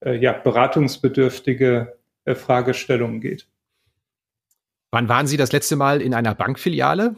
[0.00, 3.48] äh, ja, beratungsbedürftige äh, Fragestellungen geht.
[4.90, 7.14] Wann waren Sie das letzte Mal in einer Bankfiliale?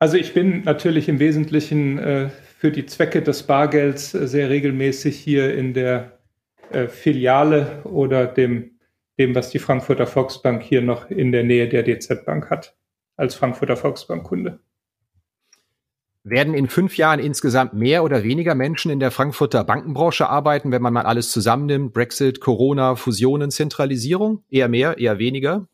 [0.00, 5.16] Also ich bin natürlich im Wesentlichen äh, für die Zwecke des Bargelds äh, sehr regelmäßig
[5.18, 6.18] hier in der
[6.70, 8.72] äh, Filiale oder dem,
[9.18, 12.74] dem, was die Frankfurter Volksbank hier noch in der Nähe der DZ Bank hat,
[13.16, 14.58] als Frankfurter Volksbankkunde.
[16.22, 20.82] Werden in fünf Jahren insgesamt mehr oder weniger Menschen in der Frankfurter Bankenbranche arbeiten, wenn
[20.82, 21.94] man mal alles zusammennimmt?
[21.94, 24.44] Brexit, Corona, Fusionen, Zentralisierung?
[24.50, 25.66] Eher mehr, eher weniger?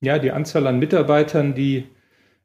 [0.00, 1.86] Ja, die Anzahl an Mitarbeitern, die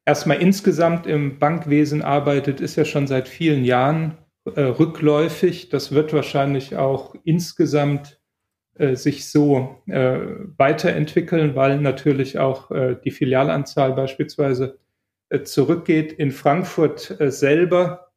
[0.06, 4.20] erstmal insgesamt im Bankwesen arbeitet, ist ja schon seit vielen Jahren
[4.56, 5.70] äh, rückläufig.
[5.70, 8.22] Das wird wahrscheinlich auch insgesamt
[8.76, 10.20] äh, sich so äh,
[10.58, 14.78] weiterentwickeln, weil natürlich auch äh, die Filialanzahl beispielsweise
[15.44, 16.14] zurückgeht.
[16.14, 18.12] In Frankfurt äh, selber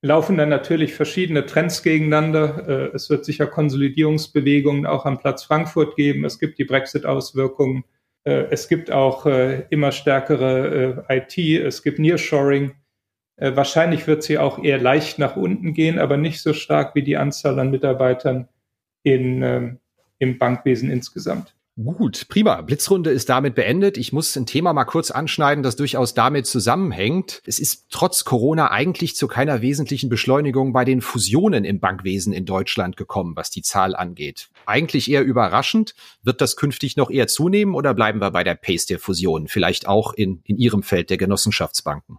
[0.00, 2.68] laufen dann natürlich verschiedene Trends gegeneinander.
[2.68, 6.24] Äh, es wird sicher Konsolidierungsbewegungen auch am Platz Frankfurt geben.
[6.24, 7.84] Es gibt die Brexit-Auswirkungen.
[8.24, 11.36] Es gibt auch immer stärkere IT.
[11.38, 12.70] Es gibt Nearshoring.
[13.36, 17.16] Wahrscheinlich wird sie auch eher leicht nach unten gehen, aber nicht so stark wie die
[17.16, 18.46] Anzahl an Mitarbeitern
[19.02, 19.78] in, ähm,
[20.18, 21.54] im Bankwesen insgesamt.
[21.76, 22.60] Gut, prima.
[22.60, 23.96] Blitzrunde ist damit beendet.
[23.96, 27.40] Ich muss ein Thema mal kurz anschneiden, das durchaus damit zusammenhängt.
[27.46, 32.44] Es ist trotz Corona eigentlich zu keiner wesentlichen Beschleunigung bei den Fusionen im Bankwesen in
[32.44, 34.50] Deutschland gekommen, was die Zahl angeht.
[34.66, 35.94] Eigentlich eher überraschend.
[36.22, 39.48] Wird das künftig noch eher zunehmen oder bleiben wir bei der Pace der Fusionen?
[39.48, 42.18] Vielleicht auch in, in Ihrem Feld der Genossenschaftsbanken?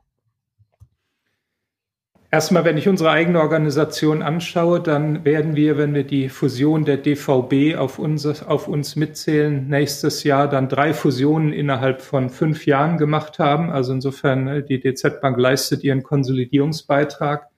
[2.34, 6.98] Erstmal, wenn ich unsere eigene Organisation anschaue, dann werden wir, wenn wir die Fusion der
[6.98, 12.98] DVB auf uns, auf uns mitzählen, nächstes Jahr dann drei Fusionen innerhalb von fünf Jahren
[12.98, 13.70] gemacht haben.
[13.70, 17.50] Also insofern, äh, die DZ Bank leistet ihren Konsolidierungsbeitrag.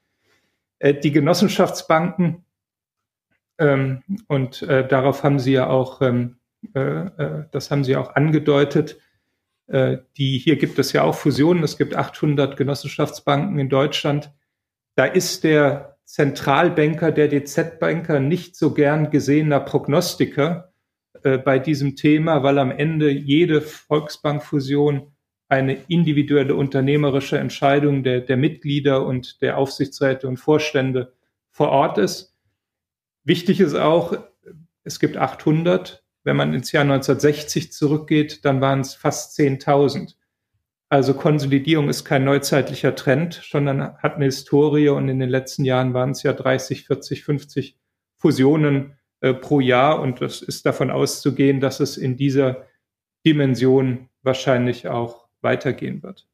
[0.80, 2.44] Äh, die Genossenschaftsbanken,
[3.58, 6.36] ähm, und äh, darauf haben Sie ja auch, ähm,
[6.74, 9.00] das haben Sie auch angedeutet,
[9.70, 11.64] die, hier gibt es ja auch Fusionen.
[11.64, 14.32] Es gibt 800 Genossenschaftsbanken in Deutschland
[14.96, 20.74] da ist der Zentralbanker, der DZ-Banker nicht so gern gesehener Prognostiker
[21.24, 25.12] äh, bei diesem Thema, weil am Ende jede Volksbankfusion
[25.48, 31.14] eine individuelle unternehmerische Entscheidung der, der Mitglieder und der Aufsichtsräte und Vorstände
[31.52, 32.36] vor Ort ist.
[33.24, 34.18] Wichtig ist auch,
[34.84, 36.04] es gibt 800.
[36.24, 40.16] Wenn man ins Jahr 1960 zurückgeht, dann waren es fast 10.000.
[40.90, 45.94] Also Konsolidierung ist kein neuzeitlicher Trend, sondern hat eine Historie und in den letzten Jahren
[45.94, 47.78] waren es ja 30, 40, 50
[48.18, 52.68] Fusionen äh, pro Jahr und es ist davon auszugehen, dass es in dieser
[53.26, 56.28] Dimension wahrscheinlich auch weitergehen wird.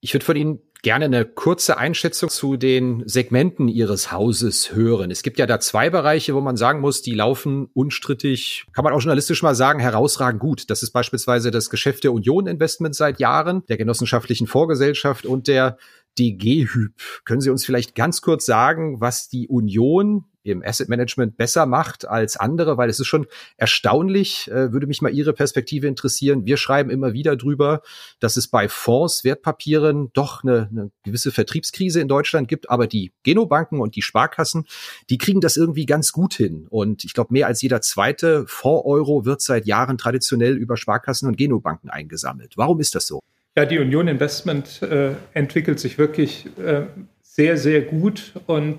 [0.00, 5.10] Ich würde von Ihnen gerne eine kurze Einschätzung zu den Segmenten Ihres Hauses hören.
[5.10, 8.92] Es gibt ja da zwei Bereiche, wo man sagen muss, die laufen unstrittig, kann man
[8.92, 10.70] auch journalistisch mal sagen, herausragend gut.
[10.70, 15.78] Das ist beispielsweise das Geschäft der Union Investment seit Jahren, der genossenschaftlichen Vorgesellschaft und der
[16.18, 16.92] DG-Hyp.
[17.24, 22.06] Können Sie uns vielleicht ganz kurz sagen, was die Union im Asset Management besser macht
[22.06, 23.26] als andere, weil es ist schon
[23.56, 26.46] erstaunlich, äh, würde mich mal Ihre Perspektive interessieren.
[26.46, 27.82] Wir schreiben immer wieder drüber,
[28.20, 33.12] dass es bei Fonds, Wertpapieren doch eine, eine gewisse Vertriebskrise in Deutschland gibt, aber die
[33.22, 34.66] Genobanken und die Sparkassen,
[35.10, 36.66] die kriegen das irgendwie ganz gut hin.
[36.68, 41.36] Und ich glaube, mehr als jeder zweite Fonds-Euro wird seit Jahren traditionell über Sparkassen und
[41.36, 42.56] Genobanken eingesammelt.
[42.56, 43.20] Warum ist das so?
[43.58, 46.82] Ja, die Union Investment äh, entwickelt sich wirklich äh,
[47.22, 48.78] sehr, sehr gut und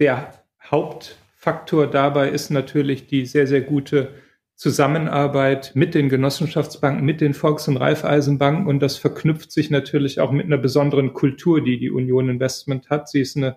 [0.00, 4.10] der Hauptfaktor dabei ist natürlich die sehr, sehr gute
[4.54, 10.30] Zusammenarbeit mit den Genossenschaftsbanken, mit den Volks- und Raiffeisenbanken und das verknüpft sich natürlich auch
[10.30, 13.08] mit einer besonderen Kultur, die die Union Investment hat.
[13.08, 13.56] Sie ist eine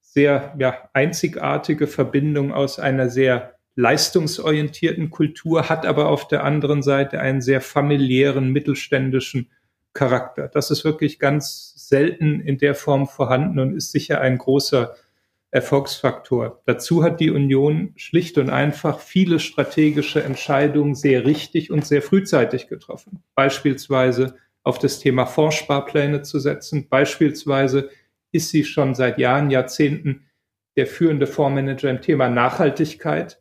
[0.00, 7.20] sehr ja, einzigartige Verbindung aus einer sehr leistungsorientierten Kultur, hat aber auf der anderen Seite
[7.20, 9.46] einen sehr familiären, mittelständischen
[9.92, 10.48] Charakter.
[10.48, 14.94] Das ist wirklich ganz selten in der Form vorhanden und ist sicher ein großer
[15.50, 16.62] Erfolgsfaktor.
[16.66, 22.68] Dazu hat die Union schlicht und einfach viele strategische Entscheidungen sehr richtig und sehr frühzeitig
[22.68, 23.22] getroffen.
[23.34, 26.88] Beispielsweise auf das Thema Fondssparpläne zu setzen.
[26.90, 27.88] Beispielsweise
[28.30, 30.26] ist sie schon seit Jahren, Jahrzehnten
[30.76, 33.40] der führende Fondsmanager im Thema Nachhaltigkeit,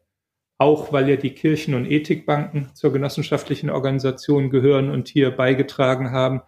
[0.58, 6.41] auch weil ja die Kirchen- und Ethikbanken zur genossenschaftlichen Organisation gehören und hier beigetragen haben,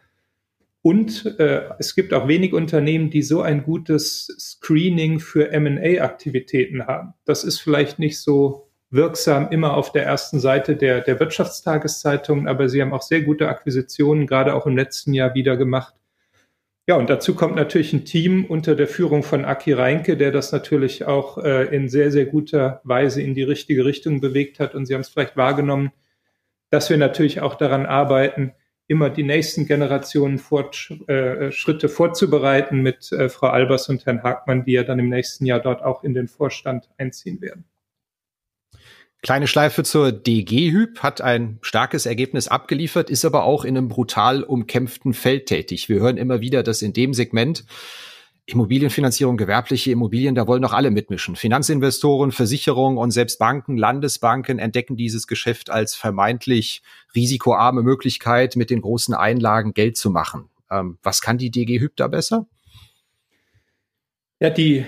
[0.81, 7.13] und äh, es gibt auch wenig Unternehmen, die so ein gutes Screening für MA-Aktivitäten haben.
[7.25, 12.69] Das ist vielleicht nicht so wirksam immer auf der ersten Seite der, der Wirtschaftstageszeitungen, aber
[12.69, 15.93] sie haben auch sehr gute Akquisitionen, gerade auch im letzten Jahr wieder gemacht.
[16.89, 20.51] Ja, und dazu kommt natürlich ein Team unter der Führung von Aki Reinke, der das
[20.51, 24.73] natürlich auch äh, in sehr, sehr guter Weise in die richtige Richtung bewegt hat.
[24.73, 25.91] Und Sie haben es vielleicht wahrgenommen,
[26.71, 28.53] dass wir natürlich auch daran arbeiten,
[28.87, 34.65] immer die nächsten Generationen Fort, äh, Schritte vorzubereiten mit äh, Frau Albers und Herrn Hagmann,
[34.65, 37.65] die ja dann im nächsten Jahr dort auch in den Vorstand einziehen werden.
[39.21, 44.43] Kleine Schleife zur DG-Hyp hat ein starkes Ergebnis abgeliefert, ist aber auch in einem brutal
[44.43, 45.89] umkämpften Feld tätig.
[45.89, 47.65] Wir hören immer wieder, dass in dem Segment
[48.45, 51.35] Immobilienfinanzierung, gewerbliche Immobilien, da wollen doch alle mitmischen.
[51.35, 56.81] Finanzinvestoren, Versicherungen und selbst Banken, Landesbanken entdecken dieses Geschäft als vermeintlich
[57.13, 60.49] risikoarme Möglichkeit, mit den großen Einlagen Geld zu machen.
[60.71, 62.47] Ähm, was kann die DG Hyp da besser?
[64.39, 64.85] Ja, die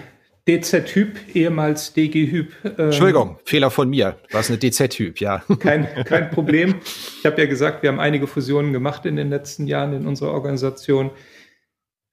[0.47, 2.51] DZ Hyp, ehemals DG Hyp.
[2.63, 4.17] Ähm, Entschuldigung, Fehler von mir.
[4.31, 5.43] Was eine DZ Hyp, ja.
[5.59, 6.75] Kein, kein Problem.
[7.19, 10.31] Ich habe ja gesagt, wir haben einige Fusionen gemacht in den letzten Jahren in unserer
[10.31, 11.11] Organisation.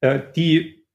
[0.01, 0.85] Äh, die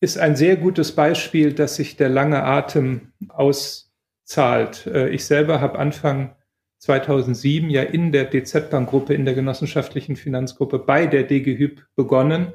[0.00, 4.86] ist ein sehr gutes Beispiel, dass sich der lange Atem auszahlt.
[4.86, 6.36] Äh, ich selber habe Anfang
[6.78, 12.52] 2007 ja in der DZ-Bank-Gruppe, in der genossenschaftlichen Finanzgruppe bei der DG Hyp begonnen.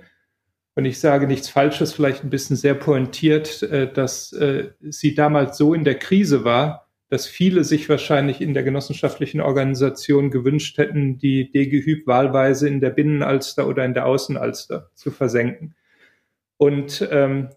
[0.75, 5.57] Und ich sage nichts Falsches, vielleicht ein bisschen sehr pointiert, äh, dass äh, sie damals
[5.57, 11.19] so in der Krise war, dass viele sich wahrscheinlich in der genossenschaftlichen Organisation gewünscht hätten,
[11.19, 15.75] die DG Hyp wahlweise in der Binnenalster oder in der Außenalster zu versenken.
[16.57, 17.49] Und ähm,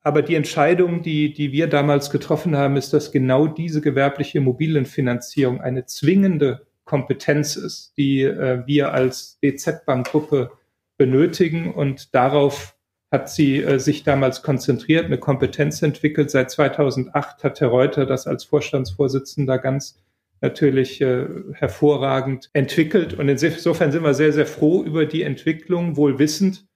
[0.00, 5.60] aber die Entscheidung, die, die wir damals getroffen haben, ist, dass genau diese gewerbliche Immobilienfinanzierung
[5.60, 10.52] eine zwingende Kompetenz ist, die äh, wir als DZ-Bank-Gruppe
[10.98, 11.72] benötigen.
[11.72, 12.76] Und darauf
[13.10, 16.30] hat sie äh, sich damals konzentriert, eine Kompetenz entwickelt.
[16.30, 20.02] Seit 2008 hat Herr Reuter das als Vorstandsvorsitzender ganz
[20.40, 23.14] natürlich äh, hervorragend entwickelt.
[23.14, 26.66] Und insofern sind wir sehr, sehr froh über die Entwicklung, wohl wissend,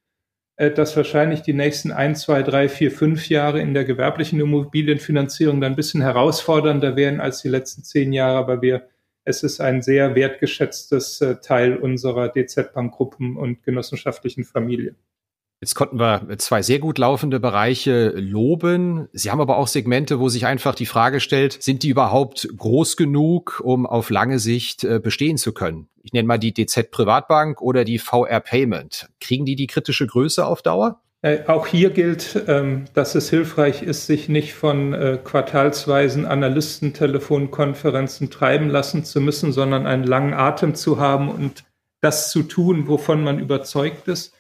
[0.57, 5.61] äh, dass wahrscheinlich die nächsten ein, zwei, drei, vier, fünf Jahre in der gewerblichen Immobilienfinanzierung
[5.61, 8.89] dann ein bisschen herausfordernder werden als die letzten zehn Jahre, aber wir,
[9.25, 14.95] es ist ein sehr wertgeschätztes äh, Teil unserer DZ-Bank-Gruppen und genossenschaftlichen Familie.
[15.61, 19.09] Jetzt konnten wir zwei sehr gut laufende Bereiche loben.
[19.13, 22.97] Sie haben aber auch Segmente, wo sich einfach die Frage stellt, sind die überhaupt groß
[22.97, 25.89] genug, um auf lange Sicht äh, bestehen zu können?
[26.03, 29.09] Ich nenne mal die DZ Privatbank oder die VR Payment.
[29.21, 31.01] Kriegen die die kritische Größe auf Dauer?
[31.23, 38.29] Äh, auch hier gilt, ähm, dass es hilfreich ist, sich nicht von äh, quartalsweisen Analystentelefonkonferenzen
[38.29, 41.65] treiben lassen zu müssen, sondern einen langen Atem zu haben und
[42.01, 44.35] das zu tun, wovon man überzeugt ist.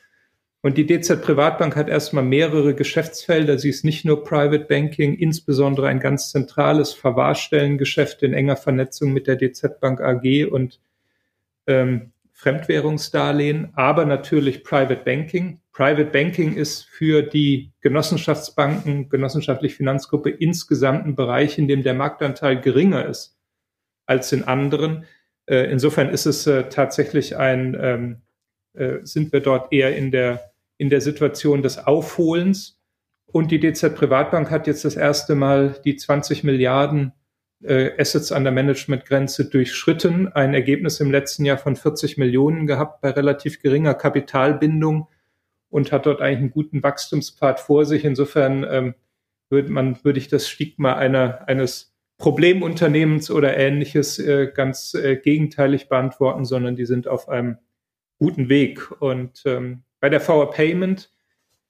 [0.61, 3.59] Und die DZ Privatbank hat erstmal mehrere Geschäftsfelder.
[3.59, 9.29] Sie ist nicht nur Private Banking, insbesondere ein ganz zentrales Verwahrstellengeschäft in enger Vernetzung mit
[9.29, 10.81] der DZ Bank AG und
[11.68, 15.62] ähm, Fremdwährungsdarlehen, aber natürlich Private Banking.
[15.72, 22.61] Private Banking ist für die Genossenschaftsbanken, genossenschaftliche Finanzgruppe insgesamt ein Bereich, in dem der Marktanteil
[22.61, 23.38] geringer ist
[24.04, 25.06] als in anderen.
[25.46, 28.23] Äh, insofern ist es äh, tatsächlich ein, ähm,
[28.75, 32.81] äh, sind wir dort eher in der in der Situation des Aufholens.
[33.27, 37.12] Und die DZ Privatbank hat jetzt das erste Mal die 20 Milliarden
[37.64, 40.27] Assets an der Managementgrenze durchschritten.
[40.27, 45.06] Ein Ergebnis im letzten Jahr von 40 Millionen gehabt bei relativ geringer Kapitalbindung
[45.73, 48.04] und hat dort eigentlich einen guten Wachstumspfad vor sich.
[48.04, 48.94] Insofern ähm,
[49.48, 55.88] würde man, würde ich das Stigma einer, eines Problemunternehmens oder ähnliches äh, ganz äh, gegenteilig
[55.88, 57.56] beantworten, sondern die sind auf einem
[58.18, 58.90] guten Weg.
[59.00, 61.10] Und ähm, bei der VR Payment,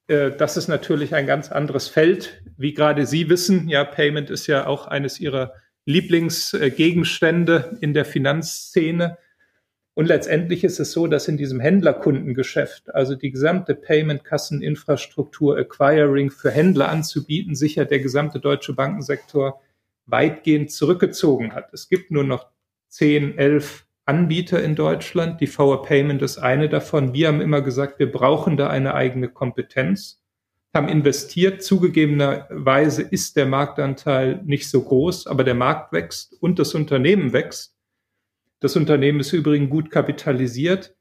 [0.09, 2.43] äh, das ist natürlich ein ganz anderes Feld.
[2.57, 5.55] Wie gerade Sie wissen, ja, Payment ist ja auch eines Ihrer
[5.87, 9.17] Lieblingsgegenstände in der Finanzszene.
[9.95, 16.51] Und letztendlich ist es so, dass in diesem Händlerkundengeschäft, also die gesamte Payment-Kasseninfrastruktur, Acquiring für
[16.51, 19.61] Händler anzubieten, sicher der gesamte deutsche Bankensektor
[20.07, 21.73] weitgehend zurückgezogen hat.
[21.73, 22.49] Es gibt nur noch
[22.89, 25.41] 10, 11 Anbieter in Deutschland.
[25.41, 27.13] Die VR Payment ist eine davon.
[27.13, 30.23] Wir haben immer gesagt, wir brauchen da eine eigene Kompetenz
[30.75, 31.63] haben investiert.
[31.63, 37.77] Zugegebenerweise ist der Marktanteil nicht so groß, aber der Markt wächst und das Unternehmen wächst.
[38.63, 40.97] Das Unternehmen ist übrigens gut kapitalisiert,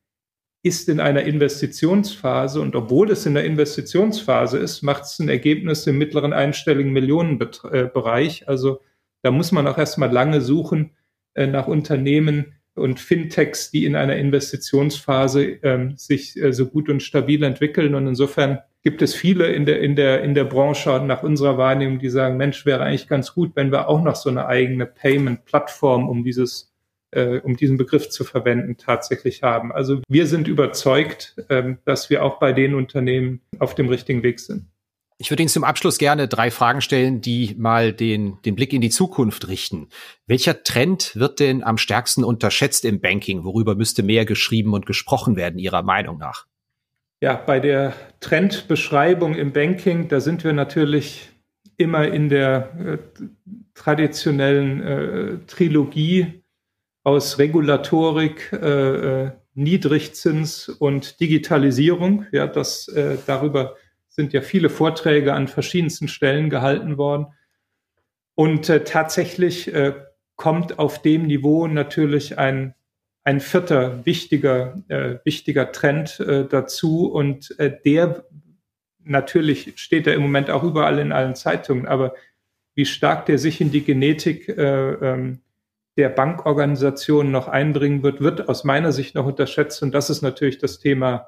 [0.64, 5.88] ist in einer Investitionsphase und obwohl es in der Investitionsphase ist, macht es ein Ergebnis
[5.88, 8.47] im mittleren einstelligen Millionenbereich.
[8.47, 8.82] Also
[9.22, 10.91] da muss man auch erstmal lange suchen
[11.34, 17.03] äh, nach Unternehmen, und Fintechs, die in einer Investitionsphase ähm, sich äh, so gut und
[17.03, 17.95] stabil entwickeln.
[17.95, 21.99] Und insofern gibt es viele in der, in der, in der Branche nach unserer Wahrnehmung,
[21.99, 26.07] die sagen, Mensch, wäre eigentlich ganz gut, wenn wir auch noch so eine eigene Payment-Plattform,
[26.07, 26.71] um dieses,
[27.12, 29.72] äh, um diesen Begriff zu verwenden, tatsächlich haben.
[29.72, 34.39] Also wir sind überzeugt, ähm, dass wir auch bei den Unternehmen auf dem richtigen Weg
[34.39, 34.66] sind.
[35.18, 38.82] Ich würde Ihnen zum Abschluss gerne drei Fragen stellen, die mal den, den Blick in
[38.82, 39.89] die Zukunft richten.
[40.26, 43.43] Welcher Trend wird denn am stärksten unterschätzt im Banking?
[43.43, 46.47] Worüber müsste mehr geschrieben und gesprochen werden, Ihrer Meinung nach?
[47.22, 51.30] Ja, bei der Trendbeschreibung im Banking, da sind wir natürlich
[51.78, 52.97] immer in der äh,
[53.76, 56.41] traditionellen äh, Trilogie
[57.04, 62.26] aus Regulatorik, äh, äh Niedrigzins und Digitalisierung.
[62.32, 63.76] Ja, das äh, darüber
[64.08, 67.28] sind ja viele Vorträge an verschiedensten Stellen gehalten worden.
[68.36, 69.93] Und äh, tatsächlich äh,
[70.36, 72.76] kommt auf dem Niveau natürlich ein,
[73.24, 77.12] ein vierter wichtiger, äh, wichtiger Trend äh, dazu.
[77.12, 78.26] Und äh, der
[79.04, 82.14] natürlich steht er im Moment auch überall in allen Zeitungen, aber
[82.74, 85.41] wie stark der sich in die Genetik äh, ähm,
[86.02, 89.84] der Bankorganisation noch einbringen wird, wird aus meiner Sicht noch unterschätzt.
[89.84, 91.28] Und das ist natürlich das Thema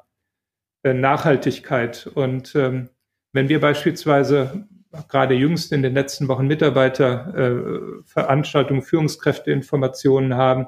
[0.82, 2.08] äh, Nachhaltigkeit.
[2.08, 2.90] Und ähm,
[3.34, 4.68] wenn wir beispielsweise
[5.10, 10.66] gerade jüngst in den letzten Wochen Mitarbeiterveranstaltungen, äh, Führungskräfteinformationen haben,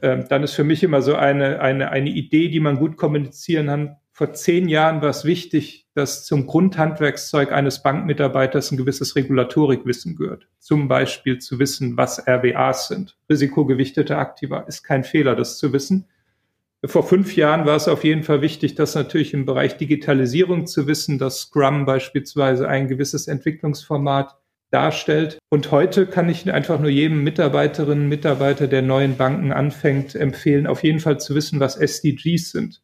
[0.00, 3.68] äh, dann ist für mich immer so eine, eine, eine Idee, die man gut kommunizieren
[3.68, 3.96] kann.
[4.16, 10.46] Vor zehn Jahren war es wichtig, dass zum Grundhandwerkszeug eines Bankmitarbeiters ein gewisses Regulatorikwissen gehört.
[10.60, 13.16] Zum Beispiel zu wissen, was RWAs sind.
[13.28, 16.06] Risikogewichtete Aktiva ist kein Fehler, das zu wissen.
[16.84, 20.86] Vor fünf Jahren war es auf jeden Fall wichtig, dass natürlich im Bereich Digitalisierung zu
[20.86, 24.36] wissen, dass Scrum beispielsweise ein gewisses Entwicklungsformat
[24.70, 25.38] darstellt.
[25.48, 30.84] Und heute kann ich einfach nur jedem Mitarbeiterinnen, Mitarbeiter der neuen Banken anfängt, empfehlen, auf
[30.84, 32.83] jeden Fall zu wissen, was SDGs sind.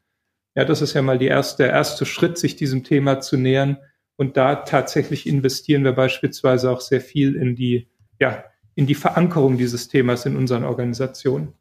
[0.60, 3.78] Ja, das ist ja mal erste, der erste Schritt, sich diesem Thema zu nähern.
[4.16, 7.88] Und da tatsächlich investieren wir beispielsweise auch sehr viel in die,
[8.18, 8.44] ja,
[8.74, 11.54] in die Verankerung dieses Themas in unseren Organisationen.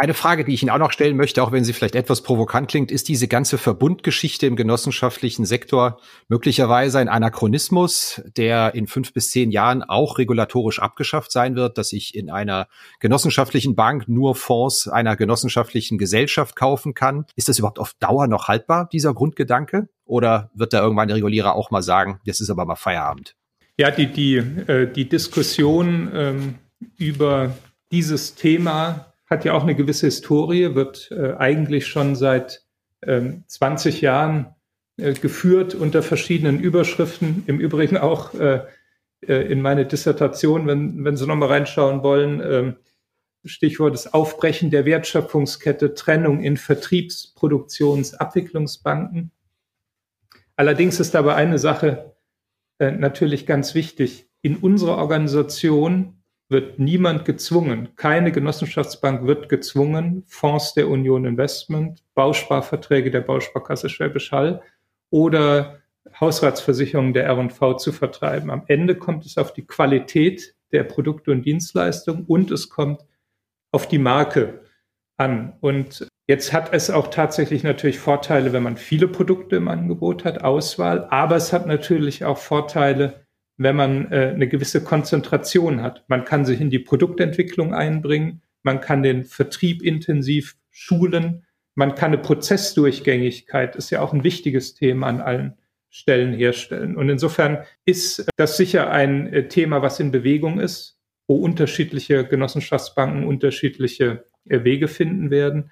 [0.00, 2.70] Eine Frage, die ich Ihnen auch noch stellen möchte, auch wenn sie vielleicht etwas provokant
[2.70, 9.30] klingt, ist diese ganze Verbundgeschichte im genossenschaftlichen Sektor möglicherweise ein Anachronismus, der in fünf bis
[9.30, 12.66] zehn Jahren auch regulatorisch abgeschafft sein wird, dass ich in einer
[12.98, 17.26] genossenschaftlichen Bank nur Fonds einer genossenschaftlichen Gesellschaft kaufen kann.
[17.36, 19.90] Ist das überhaupt auf Dauer noch haltbar, dieser Grundgedanke?
[20.06, 23.36] Oder wird da irgendwann der Regulierer auch mal sagen, das ist aber mal Feierabend?
[23.76, 26.54] Ja, die, die, äh, die Diskussion ähm,
[26.96, 27.54] über
[27.92, 32.66] dieses Thema hat ja auch eine gewisse Historie, wird äh, eigentlich schon seit
[33.02, 34.54] ähm, 20 Jahren
[34.96, 37.44] äh, geführt unter verschiedenen Überschriften.
[37.46, 38.64] Im Übrigen auch äh,
[39.26, 42.74] äh in meine Dissertation, wenn, wenn Sie nochmal reinschauen wollen, äh,
[43.44, 49.30] Stichwort das Aufbrechen der Wertschöpfungskette, Trennung in Vertriebs-, Produktions-, Abwicklungsbanken.
[50.56, 52.14] Allerdings ist aber eine Sache
[52.78, 54.28] äh, natürlich ganz wichtig.
[54.42, 56.19] In unserer Organisation
[56.50, 64.32] wird niemand gezwungen, keine Genossenschaftsbank wird gezwungen, Fonds der Union Investment, Bausparverträge der Bausparkasse Schwäbisch
[64.32, 64.62] Hall
[65.10, 65.80] oder
[66.18, 68.50] Hausratsversicherungen der R&V zu vertreiben.
[68.50, 73.04] Am Ende kommt es auf die Qualität der Produkte und Dienstleistungen und es kommt
[73.72, 74.64] auf die Marke
[75.16, 75.56] an.
[75.60, 80.44] Und Jetzt hat es auch tatsächlich natürlich Vorteile, wenn man viele Produkte im Angebot hat,
[80.44, 83.26] Auswahl, aber es hat natürlich auch Vorteile,
[83.62, 86.02] wenn man äh, eine gewisse Konzentration hat.
[86.08, 91.44] Man kann sich in die Produktentwicklung einbringen, man kann den Vertrieb intensiv schulen,
[91.74, 95.58] man kann eine Prozessdurchgängigkeit, ist ja auch ein wichtiges Thema an allen
[95.90, 96.96] Stellen herstellen.
[96.96, 100.98] Und insofern ist das sicher ein äh, Thema, was in Bewegung ist,
[101.28, 105.70] wo unterschiedliche Genossenschaftsbanken unterschiedliche äh, Wege finden werden,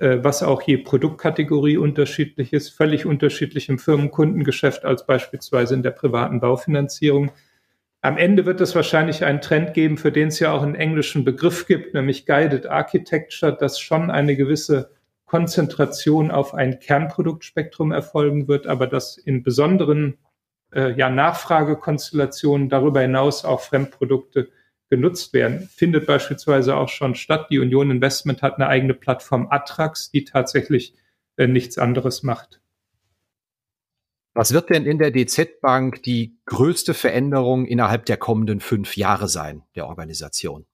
[0.00, 6.40] was auch je Produktkategorie unterschiedlich ist, völlig unterschiedlich im Firmenkundengeschäft als beispielsweise in der privaten
[6.40, 7.32] Baufinanzierung.
[8.00, 11.24] Am Ende wird es wahrscheinlich einen Trend geben, für den es ja auch einen englischen
[11.24, 14.90] Begriff gibt, nämlich Guided Architecture, dass schon eine gewisse
[15.26, 20.16] Konzentration auf ein Kernproduktspektrum erfolgen wird, aber dass in besonderen
[20.72, 24.48] äh, ja, Nachfragekonstellationen darüber hinaus auch Fremdprodukte
[24.90, 25.68] genutzt werden.
[25.68, 27.48] Findet beispielsweise auch schon statt.
[27.50, 30.94] Die Union Investment hat eine eigene Plattform Atrax, die tatsächlich
[31.36, 32.60] äh, nichts anderes macht.
[34.34, 39.28] Was wird denn in der DZ Bank die größte Veränderung innerhalb der kommenden fünf Jahre
[39.28, 40.64] sein, der Organisation?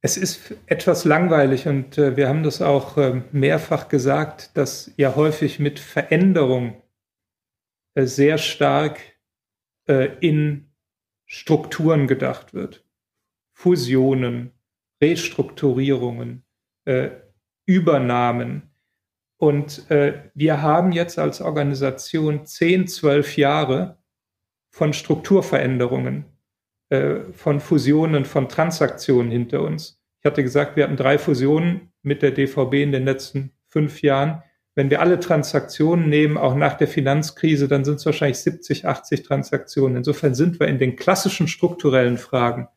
[0.00, 5.16] Es ist etwas langweilig und äh, wir haben das auch äh, mehrfach gesagt, dass ja
[5.16, 6.80] häufig mit Veränderung
[7.94, 9.00] äh, sehr stark
[9.88, 10.70] äh, in
[11.26, 12.84] Strukturen gedacht wird.
[13.58, 14.52] Fusionen,
[15.02, 16.44] Restrukturierungen,
[16.84, 17.10] äh,
[17.66, 18.70] Übernahmen.
[19.36, 23.98] Und äh, wir haben jetzt als Organisation zehn, zwölf Jahre
[24.70, 26.26] von Strukturveränderungen
[26.90, 30.00] äh, von Fusionen, von Transaktionen hinter uns.
[30.20, 34.44] Ich hatte gesagt, wir hatten drei Fusionen mit der DVB in den letzten fünf Jahren.
[34.76, 39.24] Wenn wir alle Transaktionen nehmen, auch nach der Finanzkrise, dann sind es wahrscheinlich 70, 80
[39.24, 39.96] Transaktionen.
[39.96, 42.68] Insofern sind wir in den klassischen strukturellen Fragen,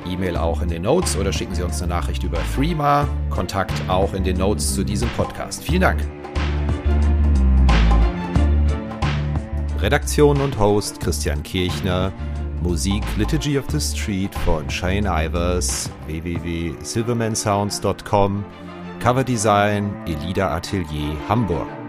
[0.04, 3.06] E-Mail auch in den Notes oder schicken Sie uns eine Nachricht über Threema.
[3.30, 5.62] Kontakt auch in den Notes zu diesem Podcast.
[5.62, 6.00] Vielen Dank.
[9.80, 12.12] Redaktion und Host Christian Kirchner.
[12.62, 18.44] Musik Liturgy of the Street von Shane Ivers, www.silvermansounds.com.
[19.02, 21.81] Coverdesign Elida Atelier Hamburg.